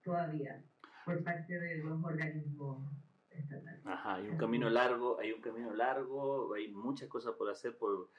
todavía. 0.02 0.62
por 1.04 1.22
parte 1.22 1.58
de 1.58 1.78
los 1.78 2.02
organismos 2.02 2.90
estatales. 3.30 3.84
Ajá, 3.84 4.16
hay 4.16 4.28
un 4.28 4.38
camino 4.38 4.70
largo, 4.70 5.18
hay 5.18 5.32
un 5.32 5.40
camino 5.40 5.74
largo, 5.74 6.54
hay 6.54 6.68
muchas 6.68 7.08
cosas 7.08 7.34
por 7.34 7.50
hacer, 7.50 7.76
por 7.76 8.10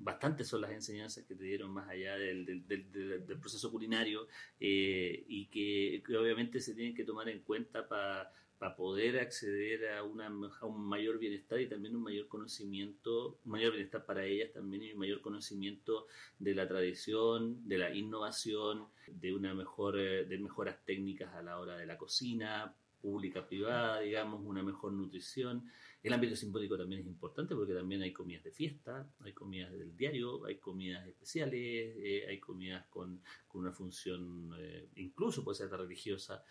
bastantes 0.00 0.48
son 0.48 0.60
las 0.60 0.70
enseñanzas 0.70 1.24
que 1.24 1.34
te 1.34 1.44
dieron 1.44 1.70
más 1.70 1.88
allá 1.88 2.16
del, 2.16 2.66
del, 2.66 3.38
proceso 3.40 3.70
culinario 3.70 4.26
eh, 4.60 5.24
y 5.26 5.46
que, 5.46 6.02
obviamente 6.16 6.60
se 6.60 6.74
tienen 6.74 6.94
que 6.94 7.04
tomar 7.04 7.28
en 7.28 7.40
cuenta 7.42 7.88
para 7.88 8.32
poder 8.76 9.20
acceder 9.20 9.88
a 9.88 10.02
un 10.02 10.88
mayor 10.88 11.18
bienestar 11.18 11.60
y 11.60 11.68
también 11.68 11.94
un 11.96 12.02
mayor 12.02 12.26
conocimiento, 12.28 13.38
un 13.44 13.52
mayor 13.52 13.72
bienestar 13.72 14.04
para 14.04 14.24
ellas 14.24 14.52
también 14.52 14.82
y 14.82 14.92
un 14.92 14.98
mayor 14.98 15.20
conocimiento 15.20 16.06
de 16.38 16.54
la 16.54 16.66
tradición, 16.66 17.68
de 17.68 17.78
la 17.78 17.94
innovación, 17.94 18.88
de 19.06 19.34
una 19.34 19.54
mejor, 19.54 19.98
eh, 19.98 20.24
de 20.24 20.38
mejoras 20.38 20.84
técnicas 20.84 21.32
a 21.34 21.42
la 21.42 21.58
hora 21.58 21.76
de 21.76 21.86
la 21.86 21.96
cocina, 21.96 22.74
pública, 23.00 23.46
privada, 23.46 24.00
digamos, 24.00 24.42
una 24.44 24.62
mejor 24.62 24.92
nutrición. 24.92 25.64
El 26.02 26.12
ámbito 26.12 26.36
simbólico 26.36 26.76
también 26.76 27.02
es 27.02 27.06
importante 27.06 27.54
porque 27.54 27.74
también 27.74 28.02
hay 28.02 28.12
comidas 28.12 28.44
de 28.44 28.52
fiesta, 28.52 29.08
hay 29.20 29.32
comidas 29.32 29.72
del 29.72 29.96
diario, 29.96 30.44
hay 30.44 30.58
comidas 30.58 31.06
especiales, 31.06 31.96
eh, 31.98 32.26
hay 32.28 32.38
comidas 32.38 32.86
con, 32.88 33.20
una 33.54 33.72
función, 33.72 34.52
eh, 34.58 34.88
incluso 34.96 35.42
puede 35.44 35.58
ser 35.58 35.70
religiosa. 35.70 36.44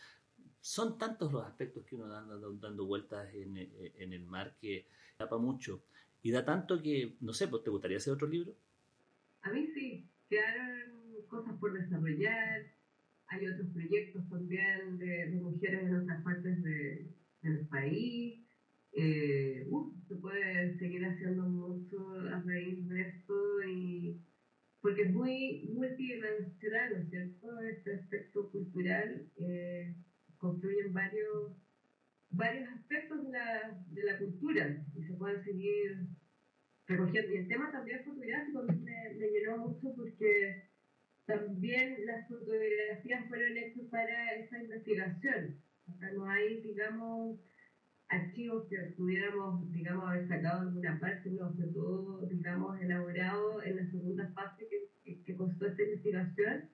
Son 0.62 0.98
tantos 0.98 1.32
los 1.32 1.46
aspectos 1.46 1.86
que 1.86 1.96
uno 1.96 2.08
da 2.08 2.24
dando, 2.24 2.86
vueltas 2.86 3.34
en, 3.34 3.58
eh, 3.58 3.93
en, 3.98 4.13
el 4.13 4.26
mar 4.26 4.56
que 4.60 4.86
da 5.17 5.30
para 5.30 5.41
mucho. 5.41 5.84
Y 6.22 6.32
da 6.32 6.43
tanto 6.43 6.82
que, 6.82 7.15
no 7.22 7.34
sé, 7.34 7.48
¿te 7.48 7.70
gustaría 7.70 7.98
hacer 7.98 8.13
otro 8.13 8.28
libro? 8.28 8.54
A 9.41 9.52
mí 9.52 9.67
sí, 9.74 10.10
quedaron 10.30 10.91
cosas 11.30 11.54
por 11.60 11.74
desarrollar, 11.74 12.65
hay 13.28 13.48
otros 13.48 13.67
proyectos 13.74 14.28
también 14.30 14.98
de, 14.98 15.28
mujeres 15.41 15.84
en 15.84 15.96
otras 15.96 16.24
partes 16.24 16.63
del 16.63 17.67
país. 17.70 18.41
Eh, 18.93 19.67
se 20.08 20.15
puede 20.15 20.78
seguir 20.80 21.06
haciendo 21.06 21.43
mucho 21.43 22.20
a 22.34 22.41
raíz 22.41 22.88
de 22.88 23.02
esto 23.02 23.63
y 23.63 24.22
porque 24.82 25.04
es 25.04 25.13
muy 25.13 25.70
multidimensional, 25.74 26.93
¿no 26.93 27.00
es 27.00 27.10
cierto? 27.10 27.60
Este 27.60 27.96
aspecto 27.96 28.50
cultural 28.52 29.30
eh, 29.38 29.93
construyen 30.38 30.93
varios 30.93 31.54
varios 32.30 32.69
aspectos 32.69 33.23
de 33.23 33.32
la, 33.32 33.80
de 33.89 34.04
la 34.04 34.17
cultura 34.17 34.86
y 34.95 35.04
se 35.04 35.13
pueden 35.13 35.43
seguir 35.43 36.08
recogiendo. 36.88 37.34
Y 37.34 37.38
el 37.38 37.47
tema 37.47 37.71
también 37.71 38.04
fotográfico 38.04 38.63
me, 38.63 39.13
me 39.15 39.28
llenó 39.28 39.58
mucho 39.58 39.93
porque 39.95 40.69
también 41.26 42.06
las 42.06 42.28
fotografías 42.28 43.28
fueron 43.28 43.58
hechas 43.58 43.84
para 43.91 44.36
esa 44.36 44.62
investigación. 44.62 45.62
Sea, 46.00 46.12
no 46.13 46.26
hay, 46.30 46.62
digamos, 46.62 47.39
archivos 48.10 48.67
que 48.69 48.78
pudiéramos, 48.97 49.71
digamos, 49.71 50.10
haber 50.10 50.28
sacado 50.28 50.62
en 50.62 50.67
alguna 50.69 51.00
parte, 51.00 51.30
no, 51.32 51.54
fue 51.54 51.67
todo, 51.67 52.26
digamos, 52.28 52.80
elaborado 52.82 53.62
en 53.63 53.76
la 53.78 53.91
segunda 53.91 54.28
fase 54.34 54.67
que, 54.69 55.23
que, 55.23 55.36
costó 55.36 55.67
esta 55.67 55.84
investigación. 55.84 56.69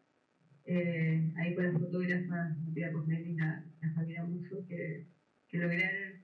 Eh, 0.66 1.34
ahí 1.36 1.56
con 1.56 1.66
las 1.66 1.74
fotógrafas 1.74 2.58
Matías 2.60 2.94
Cosmeli 2.94 3.36
la, 3.36 3.66
la 3.82 3.94
familia 3.96 4.24
Muso 4.24 4.66
que, 4.66 5.08
que 5.50 5.58
lograron, 5.58 6.24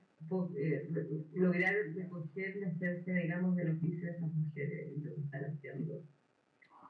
eh, 0.56 0.90
lograron 1.34 1.94
recoger 1.94 2.56
la 2.56 2.68
esencia, 2.68 3.14
digamos, 3.14 3.54
del 3.56 3.76
oficio 3.76 4.06
de 4.06 4.16
esas 4.16 4.32
mujeres 4.32 4.92
y 4.96 5.00
lo 5.02 5.14
que 5.14 5.20
están 5.20 5.44
haciendo. 5.44 6.02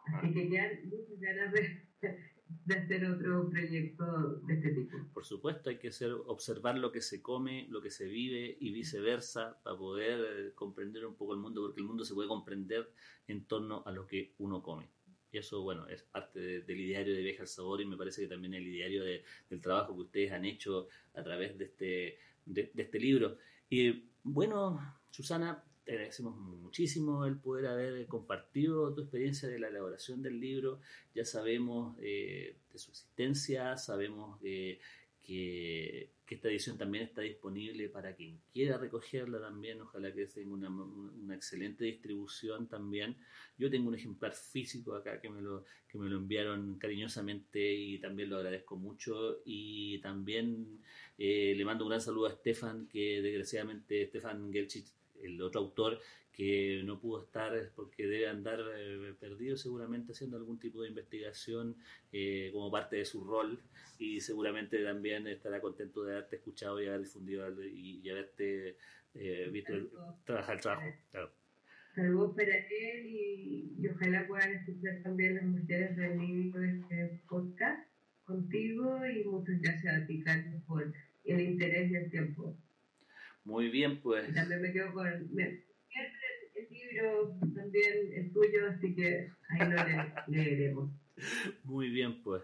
Así 0.06 0.32
que 0.32 0.48
ya 0.48 0.70
muchas 0.84 1.20
ganas 1.20 1.52
de, 1.52 2.74
hacer 2.74 3.04
otro 3.06 3.48
proyecto 3.50 4.36
de 4.46 4.54
este 4.54 4.70
tipo. 4.70 4.96
Por 5.12 5.24
supuesto, 5.24 5.70
hay 5.70 5.78
que 5.78 5.90
ser, 5.92 6.12
observar 6.12 6.78
lo 6.78 6.92
que 6.92 7.00
se 7.00 7.20
come, 7.20 7.66
lo 7.68 7.82
que 7.82 7.90
se 7.90 8.06
vive 8.06 8.56
y 8.60 8.72
viceversa 8.72 9.60
para 9.62 9.76
poder 9.76 10.54
comprender 10.54 11.04
un 11.04 11.16
poco 11.16 11.34
el 11.34 11.40
mundo, 11.40 11.62
porque 11.62 11.80
el 11.80 11.86
mundo 11.86 12.04
se 12.04 12.14
puede 12.14 12.28
comprender 12.28 12.88
en 13.26 13.44
torno 13.44 13.82
a 13.86 13.92
lo 13.92 14.06
que 14.06 14.34
uno 14.38 14.62
come. 14.62 14.88
Y 15.32 15.38
eso, 15.38 15.62
bueno, 15.62 15.86
es 15.86 16.02
parte 16.02 16.62
del 16.62 16.80
ideario 16.80 17.14
de 17.14 17.22
Viaje 17.22 17.42
al 17.42 17.48
Sabor 17.48 17.80
y 17.80 17.86
me 17.86 17.96
parece 17.96 18.22
que 18.22 18.28
también 18.28 18.54
el 18.54 18.66
ideario 18.66 19.04
del 19.04 19.60
trabajo 19.60 19.94
que 19.94 20.02
ustedes 20.02 20.32
han 20.32 20.44
hecho 20.44 20.88
a 21.14 21.22
través 21.22 21.56
de 21.56 21.64
este, 21.64 22.18
de 22.46 22.70
este 22.76 22.98
libro. 22.98 23.38
Y 23.68 24.04
bueno, 24.24 24.98
Susana, 25.10 25.62
te 25.84 25.92
agradecemos 25.92 26.36
muchísimo 26.36 27.24
el 27.24 27.36
poder 27.38 27.66
haber 27.66 28.06
compartido 28.06 28.92
tu 28.94 29.02
experiencia 29.02 29.48
de 29.48 29.58
la 29.58 29.68
elaboración 29.68 30.22
del 30.22 30.38
libro. 30.38 30.80
Ya 31.14 31.24
sabemos 31.24 31.96
eh, 32.00 32.54
de 32.72 32.78
su 32.78 32.90
existencia, 32.90 33.76
sabemos 33.76 34.40
que, 35.22 36.10
esta 36.30 36.48
edición 36.48 36.78
también 36.78 37.02
está 37.02 37.22
disponible 37.22 37.88
para 37.88 38.14
quien 38.14 38.40
quiera 38.52 38.78
recogerla 38.78 39.40
también. 39.40 39.80
Ojalá 39.80 40.14
que 40.14 40.26
tenga 40.26 40.54
una, 40.54 40.70
una, 40.70 41.34
excelente 41.34 41.84
distribución 41.84 42.68
también. 42.68 43.16
Yo 43.58 43.68
tengo 43.68 43.88
un 43.88 43.96
ejemplar 43.96 44.32
físico 44.32 44.94
acá 44.94 45.20
que 45.20 45.28
me, 45.28 45.42
lo, 45.42 45.64
que 45.88 45.98
me 45.98 46.08
lo 46.08 46.18
enviaron 46.18 46.78
cariñosamente 46.78 47.74
y 47.74 47.98
también 47.98 48.30
lo 48.30 48.36
agradezco 48.36 48.76
mucho. 48.76 49.40
Y 49.44 49.98
también 50.02 50.78
eh, 51.18 51.52
le 51.56 51.64
mando 51.64 51.84
un 51.84 51.90
gran 51.90 52.00
saludo 52.00 52.26
a 52.26 52.32
Stefan, 52.32 52.86
que 52.86 53.20
desgraciadamente 53.20 54.06
Stefan 54.06 54.52
Gelchich 54.52 54.86
el 55.22 55.40
otro 55.42 55.60
autor 55.60 56.00
que 56.32 56.82
no 56.84 57.00
pudo 57.00 57.22
estar 57.22 57.52
porque 57.74 58.06
debe 58.06 58.28
andar 58.28 58.60
eh, 58.76 59.14
perdido 59.18 59.56
seguramente 59.56 60.12
haciendo 60.12 60.36
algún 60.36 60.58
tipo 60.58 60.82
de 60.82 60.88
investigación 60.88 61.76
eh, 62.12 62.50
como 62.52 62.70
parte 62.70 62.96
de 62.96 63.04
su 63.04 63.24
rol 63.24 63.60
y 63.98 64.20
seguramente 64.20 64.82
también 64.82 65.26
estará 65.26 65.60
contento 65.60 66.04
de 66.04 66.12
haberte 66.12 66.36
escuchado 66.36 66.80
y 66.80 66.86
haber 66.86 67.00
difundido 67.00 67.46
y, 67.64 68.08
haberte 68.08 68.76
eh, 69.14 69.48
visto 69.52 69.72
trabajar 70.24 70.56
el 70.56 70.62
trabajo. 70.62 70.92
Claro. 71.10 71.32
Saludos 71.94 72.36
para 72.36 72.56
él 72.56 73.06
y, 73.06 73.88
ojalá 73.88 74.26
puedan 74.26 74.52
escuchar 74.52 75.02
también 75.02 75.34
las 75.34 75.44
mujeres 75.44 75.96
del 75.96 76.18
libro 76.18 76.60
de 76.60 76.78
este 76.78 77.22
podcast 77.28 77.88
contigo 78.24 79.04
y 79.06 79.24
muchas 79.24 79.60
gracias 79.60 80.02
a 80.02 80.06
ti, 80.06 80.22
Carlos, 80.22 80.62
por 80.68 80.92
el 81.24 81.40
interés 81.40 81.90
y 81.90 81.96
el 81.96 82.10
tiempo. 82.10 82.56
Muy 83.44 83.68
bien, 83.70 84.00
pues. 84.00 84.32
También 84.32 84.62
me 84.62 84.72
quedo 84.72 84.92
con. 84.92 85.34
Me, 85.34 85.44
el, 85.44 85.64
libro 86.90 87.36
también 87.54 88.12
es 88.12 88.32
tuyo, 88.32 88.68
así 88.68 88.94
que 88.94 89.30
ahí 89.48 89.70
lo 89.70 90.32
leeremos. 90.34 90.90
Muy 91.64 91.90
bien, 91.90 92.22
pues. 92.22 92.42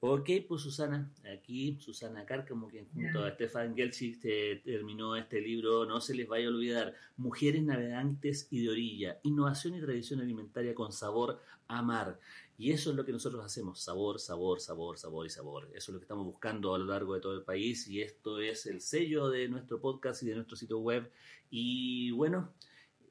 Ok, 0.00 0.30
pues 0.48 0.62
Susana, 0.62 1.12
aquí 1.32 1.78
Susana 1.80 2.24
Cárcamo, 2.24 2.68
quien 2.68 2.88
junto 2.88 3.24
a 3.24 3.30
Stefan 3.32 3.76
Gelsi 3.76 4.18
terminó 4.64 5.16
este 5.16 5.40
libro, 5.40 5.86
no 5.86 6.00
se 6.00 6.14
les 6.14 6.26
vaya 6.26 6.46
a 6.46 6.50
olvidar, 6.50 6.94
Mujeres 7.16 7.62
Navegantes 7.62 8.48
y 8.50 8.64
de 8.64 8.70
Orilla, 8.70 9.20
Innovación 9.22 9.74
y 9.76 9.80
Tradición 9.80 10.20
Alimentaria 10.20 10.74
con 10.74 10.92
Sabor 10.92 11.40
a 11.68 11.82
Mar. 11.82 12.18
Y 12.58 12.72
eso 12.72 12.90
es 12.90 12.96
lo 12.96 13.04
que 13.04 13.12
nosotros 13.12 13.44
hacemos, 13.44 13.80
sabor, 13.80 14.18
sabor, 14.18 14.60
sabor, 14.60 14.98
sabor 14.98 15.26
y 15.26 15.30
sabor. 15.30 15.68
Eso 15.74 15.90
es 15.90 15.94
lo 15.94 15.98
que 15.98 16.04
estamos 16.04 16.24
buscando 16.24 16.74
a 16.74 16.78
lo 16.78 16.86
largo 16.86 17.14
de 17.14 17.20
todo 17.20 17.34
el 17.34 17.42
país 17.42 17.86
y 17.86 18.00
esto 18.00 18.40
es 18.40 18.64
el 18.66 18.80
sello 18.80 19.28
de 19.28 19.48
nuestro 19.48 19.78
podcast 19.78 20.22
y 20.22 20.26
de 20.26 20.36
nuestro 20.36 20.56
sitio 20.56 20.78
web. 20.78 21.10
Y 21.50 22.12
bueno, 22.12 22.54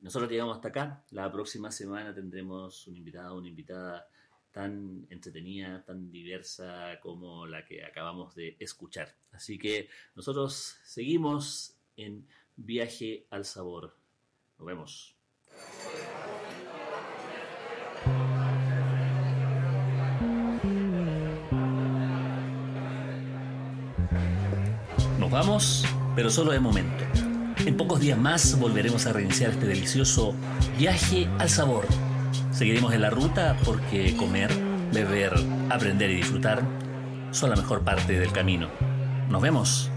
nosotros 0.05 0.29
llegamos 0.29 0.57
hasta 0.57 0.67
acá. 0.67 1.03
La 1.09 1.31
próxima 1.31 1.71
semana 1.71 2.13
tendremos 2.13 2.85
un 2.85 2.95
invitado, 2.95 3.35
una 3.37 3.47
invitada 3.47 4.07
tan 4.51 5.07
entretenida, 5.09 5.83
tan 5.83 6.11
diversa 6.11 6.99
como 7.01 7.47
la 7.47 7.65
que 7.65 7.83
acabamos 7.83 8.35
de 8.35 8.55
escuchar. 8.59 9.15
Así 9.31 9.57
que 9.57 9.89
nosotros 10.13 10.77
seguimos 10.83 11.75
en 11.97 12.27
viaje 12.55 13.25
al 13.31 13.45
sabor. 13.45 13.97
Nos 14.59 14.67
vemos. 14.67 15.15
Nos 25.19 25.31
vamos, 25.31 25.83
pero 26.15 26.29
solo 26.29 26.51
de 26.51 26.59
momento. 26.59 27.24
En 27.65 27.77
pocos 27.77 27.99
días 27.99 28.17
más 28.17 28.59
volveremos 28.59 29.05
a 29.07 29.13
reiniciar 29.13 29.51
este 29.51 29.65
delicioso 29.65 30.33
viaje 30.77 31.27
al 31.39 31.49
sabor 31.49 31.85
Seguiremos 32.55 32.93
en 32.93 33.01
la 33.01 33.09
ruta 33.09 33.57
porque 33.65 34.15
comer, 34.15 34.49
beber, 34.93 35.33
aprender 35.69 36.09
y 36.09 36.15
disfrutar 36.15 36.63
son 37.31 37.49
la 37.49 37.57
mejor 37.57 37.81
parte 37.81 38.17
del 38.17 38.31
camino. 38.31 38.69
Nos 39.29 39.41
vemos. 39.41 39.91